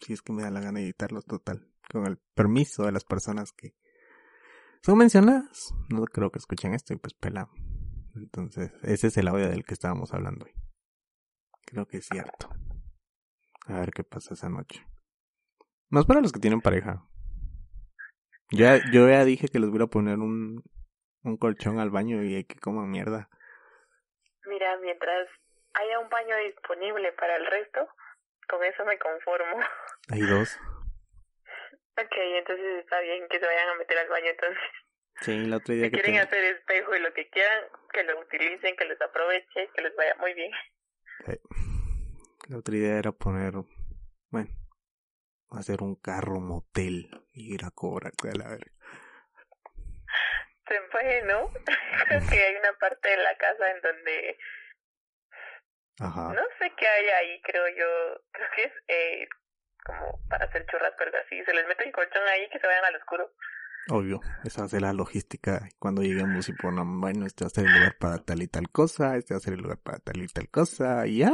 Si 0.02 0.14
es 0.14 0.22
que 0.22 0.34
me 0.34 0.44
da 0.44 0.52
la 0.52 0.62
gana 0.62 0.78
de 0.78 0.86
editarlos 0.86 1.26
total. 1.26 1.68
Con 1.92 2.06
el 2.06 2.20
permiso 2.36 2.84
de 2.84 2.92
las 2.92 3.04
personas 3.04 3.52
que 3.54 3.74
son 4.84 5.00
mencionadas. 5.00 5.74
No 5.90 6.04
creo 6.04 6.30
que 6.30 6.38
escuchen 6.38 6.76
esto 6.76 6.94
y 6.94 6.98
pues 6.98 7.16
pela. 7.16 7.50
Entonces, 8.14 8.72
ese 8.84 9.08
es 9.08 9.18
el 9.18 9.30
audio 9.30 9.50
del 9.50 9.66
que 9.66 9.74
estábamos 9.74 10.14
hablando 10.14 10.46
hoy. 10.46 10.52
Creo 11.66 11.88
que 11.88 11.98
es 11.98 12.06
cierto. 12.06 12.48
A 13.66 13.80
ver 13.80 13.90
qué 13.94 14.04
pasa 14.04 14.36
esa 14.36 14.50
noche. 14.50 14.86
Más 15.90 16.06
para 16.06 16.22
los 16.22 16.32
que 16.32 16.40
tienen 16.40 16.62
pareja. 16.62 17.04
Ya, 18.52 18.80
yo 18.94 19.10
ya 19.10 19.26
dije 19.26 19.48
que 19.48 19.58
les 19.58 19.72
voy 19.72 19.82
a 19.82 19.88
poner 19.88 20.20
un, 20.20 20.62
un 21.24 21.38
colchón 21.38 21.80
al 21.80 21.90
baño 21.90 22.24
y 22.24 22.44
que 22.44 22.60
coman 22.60 22.92
mierda. 22.92 23.28
Mira, 24.48 24.78
mientras 24.78 25.28
haya 25.74 26.00
un 26.00 26.10
baño 26.10 26.36
disponible 26.38 27.12
para 27.14 27.36
el 27.36 27.46
resto, 27.46 27.88
con 28.48 28.64
eso 28.64 28.86
me 28.86 28.98
conformo. 29.00 29.60
Hay 30.10 30.22
dos. 30.22 30.58
Ok, 31.98 32.16
entonces 32.18 32.84
está 32.84 33.00
bien 33.00 33.28
que 33.30 33.40
se 33.40 33.46
vayan 33.46 33.70
a 33.70 33.76
meter 33.76 33.98
al 33.98 34.10
baño 34.10 34.30
entonces. 34.30 34.64
Sí, 35.22 35.46
la 35.46 35.58
otra 35.58 35.76
idea 35.76 35.86
si 35.86 35.92
que 35.92 36.02
quieren 36.02 36.22
hacer 36.22 36.44
espejo 36.44 36.96
y 36.96 37.00
lo 37.00 37.14
que 37.14 37.30
quieran, 37.30 37.64
que 37.94 38.04
lo 38.04 38.20
utilicen, 38.20 38.76
que 38.76 38.86
les 38.86 39.02
aproveche, 39.02 39.70
que 39.74 39.82
les 39.82 39.96
vaya 39.96 40.14
muy 40.16 40.34
bien. 40.34 40.52
La 42.50 42.58
otra 42.58 42.76
idea 42.76 43.00
era 43.00 43.12
poner, 43.14 43.54
bueno, 44.30 44.50
hacer 45.52 45.82
un 45.82 45.96
carro 45.96 46.42
motel 46.42 47.10
y 47.32 47.54
ir 47.54 47.64
a 47.64 47.72
cobrar 47.72 48.12
a 48.22 48.38
la 48.38 48.50
verga. 48.50 48.75
Se 50.68 50.82
fue, 50.92 51.22
¿no? 51.24 51.52
Creo 52.08 52.22
que 52.30 52.44
hay 52.44 52.56
una 52.56 52.74
parte 52.80 53.10
de 53.10 53.18
la 53.18 53.36
casa 53.38 53.72
en 53.72 53.82
donde 53.82 54.38
Ajá. 56.00 56.34
No 56.34 56.42
sé 56.60 56.72
qué 56.78 56.88
hay 56.88 57.08
ahí, 57.08 57.42
creo 57.42 57.68
yo. 57.70 58.22
Creo 58.32 58.48
que 58.56 58.64
es 58.64 58.74
eh, 58.88 59.28
como 59.86 60.20
para 60.30 60.46
hacer 60.46 60.66
churrasco, 60.66 61.04
algo 61.04 61.18
así. 61.26 61.42
Se 61.46 61.54
les 61.54 61.68
mete 61.68 61.86
el 61.86 61.94
colchón 61.94 62.24
ahí 62.28 62.50
que 62.50 62.60
se 62.60 62.68
vayan 62.68 62.86
al 62.86 62.96
oscuro. 62.96 63.32
Obvio, 63.88 64.20
esa 64.44 64.62
va 64.62 64.66
a 64.66 64.70
ser 64.70 64.82
la 64.82 64.94
logística 64.94 65.70
cuando 65.78 66.02
lleguemos 66.02 66.50
y 66.50 66.54
pongan, 66.54 67.00
bueno, 67.00 67.28
este 67.28 67.44
va 67.44 67.48
a 67.48 67.52
ser 67.52 67.66
el 67.66 67.74
lugar 67.74 67.96
para 68.00 68.18
tal 68.18 68.42
y 68.42 68.48
tal 68.48 68.68
cosa, 68.72 69.16
este 69.16 69.36
va 69.36 69.38
a 69.38 69.42
ser 69.42 69.54
el 69.54 69.60
lugar 69.60 69.78
para 69.78 70.00
tal 70.00 70.18
y 70.24 70.28
tal 70.28 70.50
cosa, 70.50 71.06
y 71.06 71.20
ya, 71.20 71.30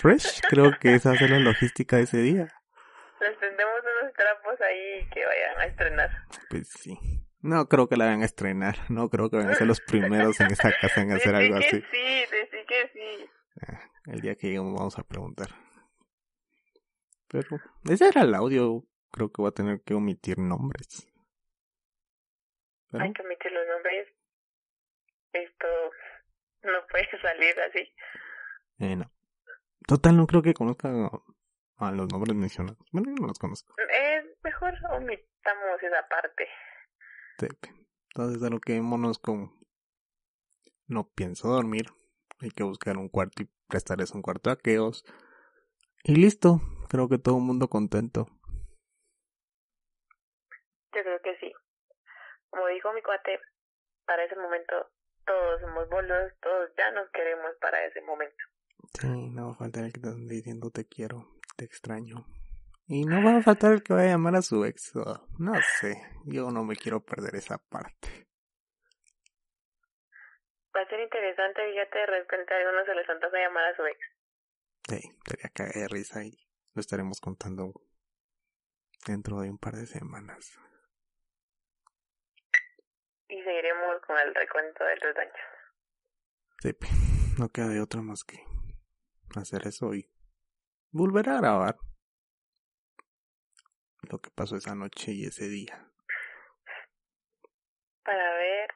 fresh, 0.00 0.40
creo 0.50 0.72
que 0.80 0.96
esa 0.96 1.10
va 1.10 1.14
a 1.14 1.18
ser 1.18 1.30
la 1.30 1.38
logística 1.38 1.96
de 1.96 2.02
ese 2.02 2.16
día. 2.16 2.48
Les 3.20 3.38
tendemos 3.38 3.80
unos 4.00 4.12
trapos 4.12 4.60
ahí 4.60 5.08
que 5.14 5.24
vayan 5.24 5.60
a 5.60 5.66
estrenar. 5.66 6.10
Pues 6.50 6.68
sí. 6.68 6.98
No 7.44 7.68
creo 7.68 7.88
que 7.88 7.96
la 7.98 8.06
vayan 8.06 8.22
a 8.22 8.24
estrenar, 8.24 8.76
no 8.88 9.10
creo 9.10 9.28
que 9.28 9.36
vayan 9.36 9.52
a 9.52 9.54
ser 9.54 9.66
los 9.66 9.80
primeros 9.82 10.40
en 10.40 10.50
esa 10.50 10.72
casa 10.80 11.02
en 11.02 11.12
hacer 11.12 11.34
algo 11.34 11.56
Decí 11.56 11.66
así. 11.66 11.80
que 11.82 11.86
sí, 11.90 12.32
decí 12.32 12.66
que 12.66 12.88
sí. 12.94 13.30
Ah, 13.68 13.80
El 14.06 14.20
día 14.22 14.34
que 14.36 14.46
lleguemos 14.46 14.72
vamos 14.74 14.98
a 14.98 15.02
preguntar. 15.04 15.48
Pero 17.28 17.48
ese 17.90 18.08
era 18.08 18.22
el 18.22 18.34
audio, 18.34 18.84
creo 19.10 19.30
que 19.30 19.42
voy 19.42 19.48
a 19.50 19.54
tener 19.54 19.82
que 19.82 19.92
omitir 19.94 20.38
nombres. 20.38 21.06
Pero, 22.90 23.04
Hay 23.04 23.12
que 23.12 23.22
omitir 23.22 23.52
los 23.52 23.66
nombres. 23.68 24.08
Esto 25.32 25.66
no 26.62 26.86
puede 26.90 27.08
salir 27.22 27.54
así. 27.60 27.92
eh, 28.78 28.96
no. 28.96 29.10
Total, 29.86 30.16
no 30.16 30.26
creo 30.26 30.40
que 30.40 30.54
conozca 30.54 30.88
a 31.76 31.92
los 31.92 32.08
nombres 32.10 32.34
mencionados. 32.34 32.78
Bueno, 32.90 33.10
yo 33.10 33.16
no 33.20 33.26
los 33.28 33.38
conozco. 33.38 33.74
Es 33.76 34.24
mejor 34.42 34.72
omitamos 34.92 35.82
esa 35.82 36.08
parte. 36.08 36.48
Entonces, 37.38 38.42
a 38.42 38.50
lo 38.50 38.60
que 38.60 38.78
vámonos 38.78 39.18
con. 39.18 39.52
No 40.86 41.08
pienso 41.08 41.48
dormir. 41.48 41.86
Hay 42.40 42.50
que 42.50 42.62
buscar 42.62 42.96
un 42.96 43.08
cuarto 43.08 43.42
y 43.42 43.50
prestarles 43.68 44.12
un 44.12 44.22
cuarto 44.22 44.50
a 44.50 44.56
Keos. 44.56 45.04
Y 46.02 46.16
listo. 46.16 46.60
Creo 46.88 47.08
que 47.08 47.18
todo 47.18 47.38
el 47.38 47.42
mundo 47.42 47.68
contento. 47.68 48.26
Yo 50.94 51.02
creo 51.02 51.20
que 51.22 51.36
sí. 51.40 51.52
Como 52.50 52.66
dijo 52.68 52.92
mi 52.92 53.02
cuate, 53.02 53.40
para 54.06 54.24
ese 54.24 54.36
momento 54.36 54.90
todos 55.26 55.60
somos 55.60 55.88
bolos, 55.88 56.32
todos 56.40 56.70
ya 56.76 56.90
nos 56.92 57.10
queremos 57.10 57.56
para 57.60 57.84
ese 57.86 58.00
momento. 58.02 58.44
Sí, 59.00 59.30
no 59.30 59.46
va 59.46 59.52
a 59.52 59.56
faltar 59.56 59.84
el 59.84 59.92
que 59.92 60.00
te 60.00 60.14
diciendo 60.14 60.70
te 60.70 60.86
quiero, 60.86 61.26
te 61.56 61.64
extraño. 61.64 62.26
Y 62.86 63.04
no 63.04 63.24
va 63.24 63.38
a 63.38 63.42
faltar 63.42 63.72
el 63.72 63.82
que 63.82 63.94
vaya 63.94 64.08
a 64.08 64.12
llamar 64.12 64.36
a 64.36 64.42
su 64.42 64.64
ex. 64.64 64.92
no 65.38 65.54
sé. 65.80 65.96
Yo 66.26 66.50
no 66.50 66.64
me 66.64 66.76
quiero 66.76 67.00
perder 67.00 67.34
esa 67.36 67.58
parte. 67.58 68.26
Va 70.76 70.80
a 70.82 70.88
ser 70.88 71.00
interesante, 71.00 71.62
fíjate, 71.70 71.98
de 71.98 72.06
repente 72.06 72.52
a 72.52 72.56
algunos 72.58 72.84
se 72.84 72.94
les 72.94 73.08
antoja 73.08 73.38
llamar 73.38 73.64
a 73.64 73.76
su 73.76 73.86
ex. 73.86 73.98
Sí, 74.88 75.00
sería 75.24 75.50
caer 75.54 75.74
de 75.74 75.88
risa 75.88 76.24
y 76.24 76.36
lo 76.74 76.80
estaremos 76.80 77.20
contando 77.20 77.72
dentro 79.06 79.40
de 79.40 79.50
un 79.50 79.58
par 79.58 79.74
de 79.74 79.86
semanas. 79.86 80.58
Y 83.28 83.42
seguiremos 83.42 84.02
con 84.06 84.18
el 84.18 84.34
recuento 84.34 84.84
de 84.84 84.96
los 84.96 85.14
daños. 85.14 85.34
Sí, 86.60 86.76
no 87.38 87.48
queda 87.48 87.68
de 87.68 87.80
otra 87.80 88.02
más 88.02 88.24
que 88.24 88.44
hacer 89.36 89.66
eso 89.66 89.94
y 89.94 90.10
volver 90.90 91.28
a 91.30 91.38
grabar 91.38 91.76
lo 94.10 94.18
que 94.18 94.30
pasó 94.30 94.56
esa 94.56 94.74
noche 94.74 95.12
y 95.12 95.26
ese 95.26 95.48
día. 95.48 95.90
Para 98.04 98.34
ver 98.34 98.70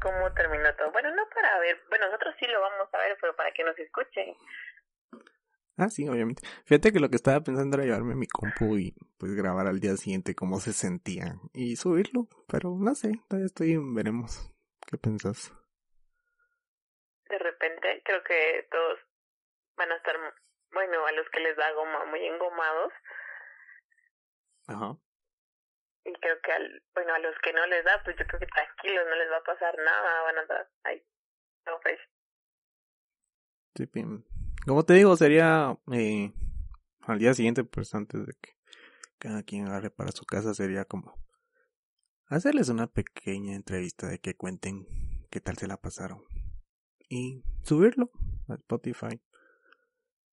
cómo 0.00 0.32
terminó 0.32 0.74
todo. 0.76 0.90
Bueno, 0.92 1.14
no 1.14 1.28
para 1.34 1.58
ver, 1.58 1.80
bueno, 1.88 2.06
nosotros 2.06 2.34
sí 2.38 2.46
lo 2.46 2.60
vamos 2.60 2.88
a 2.92 2.98
ver, 2.98 3.16
pero 3.20 3.36
para 3.36 3.52
que 3.52 3.64
nos 3.64 3.78
escuchen. 3.78 4.34
Ah, 5.76 5.90
sí, 5.90 6.08
obviamente. 6.08 6.42
Fíjate 6.64 6.92
que 6.92 6.98
lo 6.98 7.08
que 7.08 7.14
estaba 7.14 7.40
pensando 7.40 7.76
era 7.76 7.86
llevarme 7.86 8.16
mi 8.16 8.26
compu 8.26 8.78
y 8.78 8.94
pues 9.16 9.34
grabar 9.36 9.68
al 9.68 9.78
día 9.78 9.96
siguiente 9.96 10.34
cómo 10.34 10.58
se 10.58 10.72
sentían 10.72 11.38
y 11.54 11.76
subirlo, 11.76 12.26
pero 12.48 12.76
no 12.76 12.96
sé, 12.96 13.12
todavía 13.28 13.46
estoy, 13.46 13.78
veremos. 13.94 14.52
¿Qué 14.88 14.98
pensás? 14.98 15.52
De 17.28 17.38
repente 17.38 18.02
creo 18.04 18.24
que 18.24 18.66
todos 18.72 18.98
van 19.76 19.92
a 19.92 19.96
estar, 19.96 20.16
bueno, 20.72 21.06
a 21.06 21.12
los 21.12 21.28
que 21.30 21.40
les 21.40 21.56
da 21.56 21.70
goma 21.72 22.06
muy 22.06 22.26
engomados. 22.26 22.92
Ajá. 24.68 24.96
Y 26.04 26.12
creo 26.12 26.36
que, 26.42 26.52
al, 26.52 26.82
bueno, 26.94 27.14
a 27.14 27.18
los 27.18 27.34
que 27.42 27.52
no 27.52 27.66
les 27.66 27.84
da, 27.84 28.00
pues 28.04 28.16
yo 28.18 28.26
creo 28.26 28.40
que 28.40 28.46
tranquilos, 28.46 29.04
no 29.08 29.16
les 29.16 29.30
va 29.30 29.38
a 29.38 29.42
pasar 29.42 29.76
nada, 29.76 30.22
van 30.22 30.38
a 30.38 30.42
estar 30.42 30.70
ahí. 30.84 31.02
No, 31.66 31.78
pues, 31.82 31.98
Sí, 33.78 33.86
pim. 33.86 34.24
Como 34.66 34.84
te 34.84 34.94
digo, 34.94 35.14
sería 35.16 35.78
eh, 35.92 36.32
al 37.02 37.18
día 37.20 37.32
siguiente, 37.32 37.62
pues 37.62 37.94
antes 37.94 38.26
de 38.26 38.32
que 38.40 38.56
cada 39.18 39.44
quien 39.44 39.68
agarre 39.68 39.90
para 39.90 40.10
su 40.10 40.24
casa, 40.24 40.52
sería 40.52 40.84
como 40.84 41.14
hacerles 42.26 42.68
una 42.68 42.88
pequeña 42.88 43.54
entrevista 43.54 44.08
de 44.08 44.18
que 44.18 44.34
cuenten 44.34 44.84
qué 45.30 45.40
tal 45.40 45.56
se 45.58 45.68
la 45.68 45.76
pasaron 45.76 46.24
y 47.08 47.44
subirlo 47.62 48.10
a 48.48 48.54
Spotify 48.54 49.20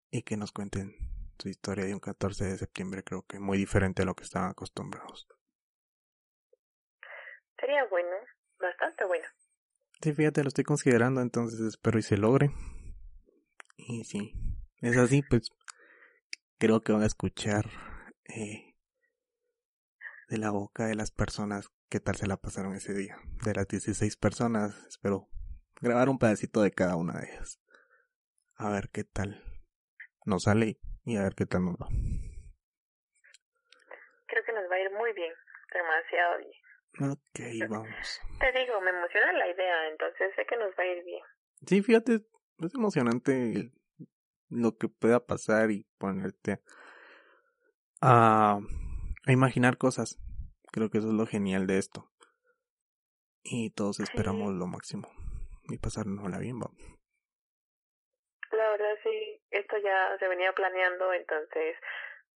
y 0.09 0.23
que 0.23 0.37
nos 0.37 0.51
cuenten 0.51 0.95
su 1.37 1.49
historia 1.49 1.85
de 1.85 1.93
un 1.93 1.99
14 1.99 2.45
de 2.45 2.57
septiembre, 2.57 3.03
creo 3.03 3.23
que 3.23 3.39
muy 3.39 3.57
diferente 3.57 4.01
a 4.01 4.05
lo 4.05 4.15
que 4.15 4.23
estaban 4.23 4.51
acostumbrados. 4.51 5.27
sería 7.59 7.85
bueno, 7.89 8.15
bastante 8.59 9.05
bueno. 9.05 9.25
Sí, 10.01 10.13
fíjate, 10.13 10.43
lo 10.43 10.49
estoy 10.49 10.63
considerando, 10.63 11.21
entonces 11.21 11.59
espero 11.61 11.97
y 11.99 12.03
se 12.03 12.17
logre. 12.17 12.51
Y 13.77 14.03
sí, 14.03 14.33
es 14.81 14.97
así, 14.97 15.21
pues 15.21 15.51
creo 16.57 16.81
que 16.81 16.93
van 16.93 17.03
a 17.03 17.07
escuchar 17.07 17.65
eh, 18.25 18.75
de 20.29 20.37
la 20.37 20.51
boca 20.51 20.85
de 20.87 20.95
las 20.95 21.11
personas 21.11 21.69
qué 21.89 21.99
tal 21.99 22.15
se 22.15 22.27
la 22.27 22.37
pasaron 22.37 22.75
ese 22.75 22.93
día. 22.93 23.17
De 23.43 23.53
las 23.53 23.67
16 23.67 24.17
personas, 24.17 24.75
espero 24.87 25.29
grabar 25.81 26.09
un 26.09 26.17
pedacito 26.17 26.61
de 26.61 26.71
cada 26.71 26.95
una 26.95 27.19
de 27.19 27.31
ellas. 27.31 27.59
A 28.55 28.69
ver 28.69 28.89
qué 28.89 29.03
tal 29.03 29.43
nos 30.25 30.43
sale 30.43 30.79
y 31.05 31.17
a 31.17 31.23
ver 31.23 31.35
qué 31.35 31.45
tal 31.45 31.65
nos 31.65 31.75
va. 31.75 31.87
Creo 34.27 34.43
que 34.43 34.53
nos 34.53 34.69
va 34.69 34.75
a 34.75 34.79
ir 34.79 34.91
muy 34.91 35.13
bien, 35.13 35.33
demasiado 35.73 36.37
bien. 36.39 36.51
Ok, 37.11 37.39
vamos. 37.69 38.21
Te 38.39 38.51
digo, 38.59 38.81
me 38.81 38.89
emociona 38.89 39.33
la 39.33 39.47
idea, 39.47 39.87
entonces 39.89 40.33
sé 40.35 40.45
que 40.45 40.57
nos 40.57 40.71
va 40.77 40.83
a 40.83 40.87
ir 40.87 41.03
bien. 41.03 41.23
Sí, 41.65 41.81
fíjate, 41.81 42.21
es 42.59 42.75
emocionante 42.75 43.71
lo 44.49 44.77
que 44.77 44.87
pueda 44.87 45.25
pasar 45.25 45.71
y 45.71 45.85
ponerte 45.97 46.59
a, 48.01 48.59
a 49.25 49.31
imaginar 49.31 49.77
cosas. 49.77 50.17
Creo 50.71 50.89
que 50.89 50.97
eso 50.97 51.07
es 51.07 51.13
lo 51.13 51.25
genial 51.25 51.67
de 51.67 51.77
esto. 51.77 52.11
Y 53.43 53.69
todos 53.71 53.99
esperamos 53.99 54.53
lo 54.53 54.67
máximo. 54.67 55.07
Y 55.69 55.77
pasárnosla 55.77 56.39
bien, 56.39 56.59
vamos. 56.59 56.77
La 58.51 58.69
verdad 58.71 58.95
sí, 59.03 59.34
esto 59.57 59.77
ya 59.77 60.17
se 60.19 60.27
venía 60.27 60.51
planeando, 60.53 61.13
entonces 61.13 61.75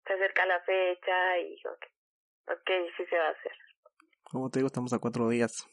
se 0.07 0.13
acerca 0.13 0.47
la 0.47 0.61
fecha 0.61 1.39
y 1.39 1.55
ok, 1.67 2.59
okay 2.59 2.91
sí 2.97 3.05
se 3.07 3.19
va 3.19 3.29
a 3.29 3.31
hacer. 3.31 3.53
Como 4.25 4.51
te 4.51 4.59
digo, 4.59 4.67
estamos 4.67 4.93
a 4.93 4.99
cuatro 4.99 5.29
días. 5.29 5.67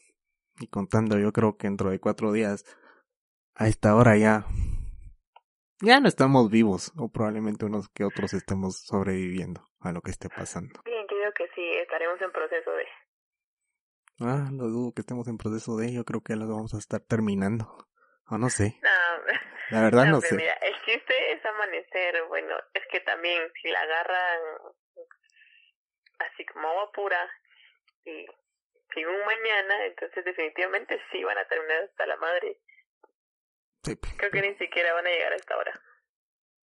Y 0.58 0.68
contando, 0.68 1.18
yo 1.18 1.32
creo 1.32 1.56
que 1.58 1.66
dentro 1.66 1.90
de 1.90 2.00
cuatro 2.00 2.32
días, 2.32 2.64
a 3.54 3.68
esta 3.68 3.94
hora 3.94 4.16
ya, 4.16 4.46
ya 5.82 6.00
no 6.00 6.08
estamos 6.08 6.50
vivos. 6.50 6.92
O 6.96 7.10
probablemente 7.10 7.66
unos 7.66 7.88
que 7.90 8.04
otros 8.04 8.32
estemos 8.32 8.80
sobreviviendo 8.86 9.62
a 9.80 9.92
lo 9.92 10.00
que 10.00 10.10
esté 10.10 10.28
pasando. 10.30 10.80
Bien, 10.84 11.06
yo 11.10 11.18
digo 11.18 11.32
que 11.32 11.48
sí, 11.54 11.70
estaremos 11.82 12.20
en 12.22 12.32
proceso 12.32 12.70
de... 12.70 12.84
Ah, 14.20 14.48
lo 14.50 14.68
dudo 14.68 14.92
que 14.94 15.02
estemos 15.02 15.28
en 15.28 15.36
proceso 15.36 15.76
de 15.76 15.88
ello. 15.88 16.04
Creo 16.04 16.22
que 16.22 16.36
lo 16.36 16.48
vamos 16.48 16.72
a 16.72 16.78
estar 16.78 17.00
terminando. 17.00 17.86
O 18.28 18.38
no 18.38 18.48
sé. 18.48 18.80
No, 18.82 18.88
La 19.70 19.82
verdad 19.82 20.06
no, 20.06 20.14
hombre, 20.14 20.28
sé. 20.28 20.36
mira, 20.36 20.52
el 20.54 20.74
chiste 20.84 21.32
es 21.32 21.44
amanecer, 21.44 22.22
bueno, 22.28 22.56
es 22.74 22.86
que 22.90 23.00
también 23.00 23.50
si 23.60 23.68
la 23.68 23.80
agarran 23.80 24.40
así 26.18 26.44
como 26.46 26.68
agua 26.68 26.92
pura 26.92 27.30
y 28.04 28.26
sin 28.94 29.06
un 29.08 29.24
mañana, 29.26 29.84
entonces 29.86 30.24
definitivamente 30.24 31.00
sí 31.10 31.22
van 31.24 31.38
a 31.38 31.44
terminar 31.48 31.84
hasta 31.84 32.06
la 32.06 32.16
madre. 32.16 32.58
Sí, 33.82 33.96
Creo 34.16 34.30
que 34.30 34.42
ni 34.42 34.54
siquiera 34.56 34.94
van 34.94 35.06
a 35.06 35.10
llegar 35.10 35.32
a 35.32 35.36
esta 35.36 35.56
hora. 35.56 35.72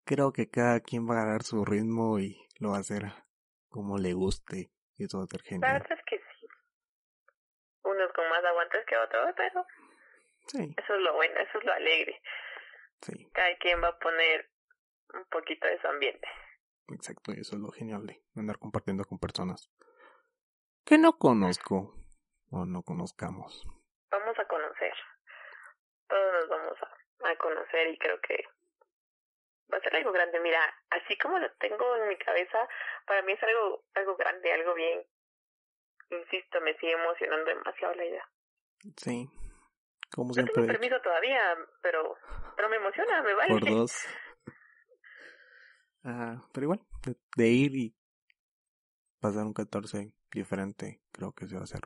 creo 0.04 0.32
que 0.32 0.50
cada 0.50 0.80
quien 0.80 1.08
va 1.08 1.18
a 1.18 1.22
agarrar 1.22 1.42
su 1.42 1.64
ritmo 1.64 2.18
y 2.18 2.36
lo 2.58 2.70
va 2.70 2.78
a 2.78 2.80
hacer 2.80 3.02
como 3.68 3.98
le 3.98 4.12
guste. 4.12 4.70
Y 4.96 5.04
a 5.04 5.08
ser 5.08 5.40
La 5.60 5.72
verdad 5.74 5.98
es 5.98 6.04
que 6.06 6.18
sí. 6.18 6.46
Unos 7.82 8.12
con 8.12 8.28
más 8.28 8.44
aguantes 8.44 8.84
que 8.86 8.96
otros, 8.96 9.34
pero 9.36 9.66
Sí, 10.46 10.74
eso 10.76 10.94
es 10.94 11.00
lo 11.00 11.14
bueno, 11.14 11.38
eso 11.40 11.58
es 11.58 11.64
lo 11.64 11.72
alegre. 11.72 12.20
Sí, 13.02 13.28
Cada 13.32 13.56
quien 13.58 13.82
va 13.82 13.88
a 13.88 13.98
poner 13.98 14.50
un 15.14 15.24
poquito 15.26 15.66
de 15.66 15.80
su 15.80 15.86
ambiente. 15.88 16.26
exacto. 16.88 17.32
Y 17.32 17.40
eso 17.40 17.56
es 17.56 17.60
lo 17.62 17.70
genial 17.70 18.06
de 18.06 18.22
andar 18.36 18.58
compartiendo 18.58 19.04
con 19.04 19.18
personas 19.18 19.70
que 20.84 20.98
no 20.98 21.18
conozco 21.18 21.94
o 22.50 22.64
no 22.64 22.82
conozcamos. 22.82 23.66
Vamos 24.10 24.38
a 24.38 24.44
conocer. 24.46 24.94
Todos 26.08 26.32
nos 26.34 26.48
vamos 26.48 26.78
a, 26.82 27.28
a 27.30 27.36
conocer 27.36 27.88
y 27.88 27.98
creo 27.98 28.20
que 28.20 28.44
va 29.72 29.78
a 29.78 29.80
ser 29.80 29.96
algo 29.96 30.12
grande. 30.12 30.38
Mira, 30.40 30.60
así 30.90 31.16
como 31.18 31.38
lo 31.38 31.50
tengo 31.54 31.96
en 31.96 32.08
mi 32.08 32.16
cabeza, 32.18 32.68
para 33.06 33.22
mí 33.22 33.32
es 33.32 33.42
algo, 33.42 33.84
algo 33.94 34.16
grande, 34.16 34.52
algo 34.52 34.74
bien. 34.74 35.02
Insisto, 36.10 36.60
me 36.60 36.74
sigue 36.78 36.92
emocionando 36.92 37.46
demasiado 37.46 37.94
la 37.94 38.04
idea. 38.04 38.28
Sí, 38.96 39.28
como 40.14 40.28
No 40.28 40.34
siempre. 40.34 40.52
tengo 40.54 40.64
he 40.66 40.68
dicho. 40.68 40.80
permiso 40.80 41.02
todavía, 41.02 41.40
pero, 41.82 42.14
pero 42.56 42.68
me 42.68 42.76
emociona, 42.76 43.22
me 43.22 43.34
vale. 43.34 43.50
Por 43.52 43.64
dos. 43.68 43.92
Ah, 46.04 46.40
pero 46.52 46.64
igual, 46.64 46.80
de, 47.06 47.16
de 47.36 47.48
ir 47.48 47.76
y 47.76 47.96
pasar 49.20 49.44
un 49.46 49.52
14 49.52 50.12
diferente, 50.32 51.00
creo 51.12 51.32
que 51.32 51.46
se 51.46 51.54
va 51.54 51.60
a 51.60 51.64
hacer. 51.64 51.80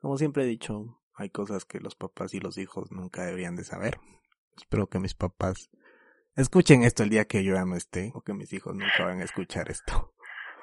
Como 0.00 0.16
siempre 0.16 0.44
he 0.44 0.46
dicho, 0.46 1.02
hay 1.14 1.28
cosas 1.28 1.66
que 1.66 1.78
los 1.80 1.94
papás 1.94 2.32
y 2.32 2.40
los 2.40 2.56
hijos 2.56 2.90
nunca 2.90 3.24
deberían 3.24 3.54
de 3.54 3.64
saber. 3.64 3.98
Espero 4.56 4.86
que 4.86 4.98
mis 4.98 5.14
papás 5.14 5.68
escuchen 6.36 6.84
esto 6.84 7.02
el 7.02 7.10
día 7.10 7.26
que 7.26 7.44
yo 7.44 7.52
ya 7.52 7.66
no 7.66 7.76
esté, 7.76 8.12
o 8.14 8.22
que 8.22 8.32
mis 8.32 8.50
hijos 8.54 8.74
nunca 8.74 9.04
van 9.04 9.20
a 9.20 9.24
escuchar 9.24 9.70
esto. 9.70 10.14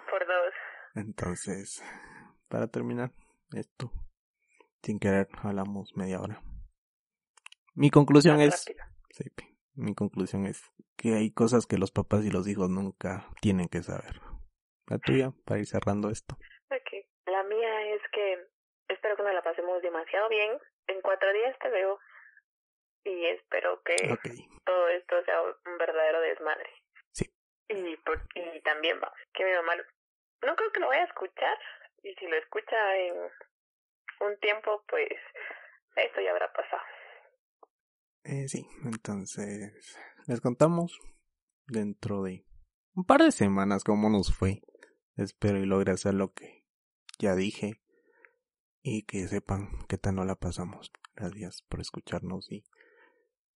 Por 0.09 0.25
dos. 0.25 0.53
Entonces, 0.95 1.83
para 2.47 2.67
terminar 2.67 3.11
esto, 3.51 3.91
sin 4.81 4.97
querer, 4.97 5.27
hablamos 5.43 5.91
media 5.95 6.19
hora. 6.19 6.41
Mi 7.79 7.91
conclusión 7.91 8.41
es, 8.41 8.65
sí, 9.11 9.23
mi 9.73 9.95
conclusión 9.95 10.45
es 10.45 10.61
que 10.97 11.13
hay 11.15 11.31
cosas 11.31 11.65
que 11.65 11.77
los 11.77 11.91
papás 11.91 12.25
y 12.25 12.29
los 12.29 12.45
hijos 12.45 12.69
nunca 12.69 13.25
tienen 13.39 13.69
que 13.69 13.81
saber. 13.81 14.19
La 14.87 14.97
tuya, 14.97 15.31
para 15.45 15.61
ir 15.61 15.65
cerrando 15.65 16.09
esto. 16.09 16.35
La 17.25 17.41
mía 17.43 17.95
es 17.95 18.01
que 18.11 18.47
espero 18.89 19.15
que 19.15 19.23
nos 19.23 19.33
la 19.33 19.43
pasemos 19.43 19.81
demasiado 19.81 20.27
bien. 20.27 20.59
En 20.87 20.99
cuatro 21.01 21.31
días 21.31 21.57
te 21.59 21.69
veo. 21.69 21.97
Y 23.05 23.25
espero 23.27 23.81
que 23.83 23.95
todo 24.65 24.89
esto 24.89 25.23
sea 25.23 25.41
un 25.41 25.77
verdadero 25.77 26.19
desmadre. 26.19 26.69
Sí. 27.13 27.33
Y, 27.69 27.95
por, 28.03 28.21
y 28.35 28.59
también 28.59 28.99
va, 29.01 29.13
que 29.33 29.45
mi 29.45 29.53
mamá, 29.53 29.77
no 30.41 30.55
creo 30.57 30.71
que 30.73 30.81
lo 30.81 30.87
vaya 30.87 31.03
a 31.03 31.05
escuchar. 31.05 31.57
Y 32.03 32.13
si 32.15 32.27
lo 32.27 32.35
escucha 32.35 32.97
en 32.97 33.15
un 34.19 34.37
tiempo, 34.41 34.83
pues 34.89 35.07
esto 35.95 36.19
ya 36.19 36.31
habrá 36.31 36.51
pasado. 36.51 36.83
Eh, 38.29 38.47
sí, 38.47 38.67
entonces 38.83 39.73
les 40.27 40.39
contamos 40.39 40.99
dentro 41.67 42.21
de 42.21 42.45
un 42.93 43.03
par 43.03 43.23
de 43.23 43.31
semanas 43.31 43.83
cómo 43.83 44.09
nos 44.09 44.31
fue. 44.33 44.61
Espero 45.15 45.59
y 45.59 45.65
logre 45.65 45.93
hacer 45.93 46.13
lo 46.13 46.31
que 46.33 46.67
ya 47.17 47.35
dije 47.35 47.81
y 48.83 49.03
que 49.03 49.27
sepan 49.27 49.69
qué 49.87 49.97
tal 49.97 50.15
no 50.15 50.25
la 50.25 50.35
pasamos. 50.35 50.91
Gracias 51.15 51.63
por 51.67 51.81
escucharnos 51.81 52.51
y 52.51 52.65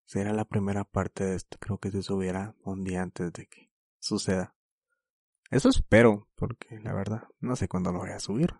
será 0.06 0.32
la 0.32 0.46
primera 0.46 0.84
parte 0.84 1.24
de 1.24 1.36
esto. 1.36 1.58
Creo 1.60 1.76
que 1.78 1.90
se 1.90 2.02
subirá 2.02 2.56
un 2.64 2.82
día 2.82 3.02
antes 3.02 3.30
de 3.32 3.46
que 3.46 3.70
suceda. 3.98 4.56
Eso 5.50 5.68
espero, 5.68 6.30
porque 6.34 6.80
la 6.80 6.94
verdad 6.94 7.24
no 7.40 7.56
sé 7.56 7.68
cuándo 7.68 7.92
lo 7.92 7.98
voy 7.98 8.10
a 8.10 8.20
subir. 8.20 8.54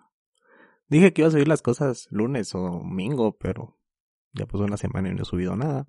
Dije 0.88 1.14
que 1.14 1.22
iba 1.22 1.28
a 1.28 1.32
subir 1.32 1.48
las 1.48 1.62
cosas 1.62 2.06
lunes 2.10 2.54
o 2.54 2.58
domingo, 2.58 3.38
pero 3.38 3.78
ya 4.32 4.44
pasó 4.44 4.64
una 4.64 4.76
semana 4.76 5.08
y 5.08 5.14
no 5.14 5.22
he 5.22 5.24
subido 5.24 5.56
nada. 5.56 5.88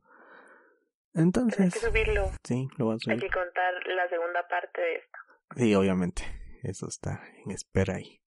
Pero 1.13 1.21
hay 1.21 1.23
Entonces, 1.25 1.73
que 1.73 1.79
subirlo. 1.79 2.31
sí, 2.43 2.67
lo 2.77 2.85
voy 2.85 2.93
a 2.93 2.95
Hay 2.95 2.99
subir. 2.99 3.19
que 3.19 3.29
contar 3.29 3.73
la 3.87 4.09
segunda 4.09 4.47
parte 4.47 4.81
de 4.81 4.95
esto. 4.95 5.17
Sí, 5.55 5.75
obviamente. 5.75 6.23
Eso 6.63 6.87
está 6.87 7.21
en 7.45 7.51
espera 7.51 7.95
ahí. 7.95 8.21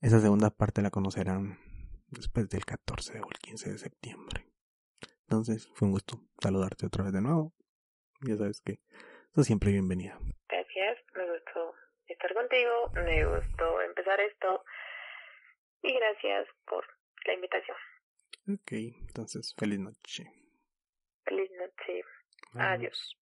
Esa 0.00 0.20
segunda 0.20 0.50
parte 0.50 0.82
la 0.82 0.90
conocerán 0.90 1.58
después 2.08 2.48
del 2.48 2.64
14 2.64 3.20
o 3.20 3.28
el 3.28 3.38
15 3.40 3.72
de 3.72 3.78
septiembre. 3.78 4.46
Entonces, 5.22 5.68
fue 5.74 5.86
un 5.88 5.92
gusto 5.92 6.20
saludarte 6.40 6.86
otra 6.86 7.04
vez 7.04 7.12
de 7.12 7.22
nuevo. 7.22 7.54
Ya 8.20 8.36
sabes 8.36 8.60
que 8.60 8.78
sos 9.34 9.46
siempre 9.46 9.72
bienvenida. 9.72 10.18
Gracias, 10.48 10.98
me 11.16 11.24
gustó 11.32 11.74
estar 12.06 12.32
contigo, 12.34 12.90
me 12.94 13.24
gustó 13.24 13.80
empezar 13.82 14.20
esto. 14.20 14.64
Y 15.82 15.92
gracias 15.94 16.46
por 16.66 16.84
la 17.26 17.34
invitación. 17.34 17.76
Ok, 18.48 18.72
entonces, 19.08 19.54
feliz 19.58 19.80
noche. 19.80 20.24
Feliz 21.28 21.50
noche. 21.58 22.02
Adiós. 22.54 23.16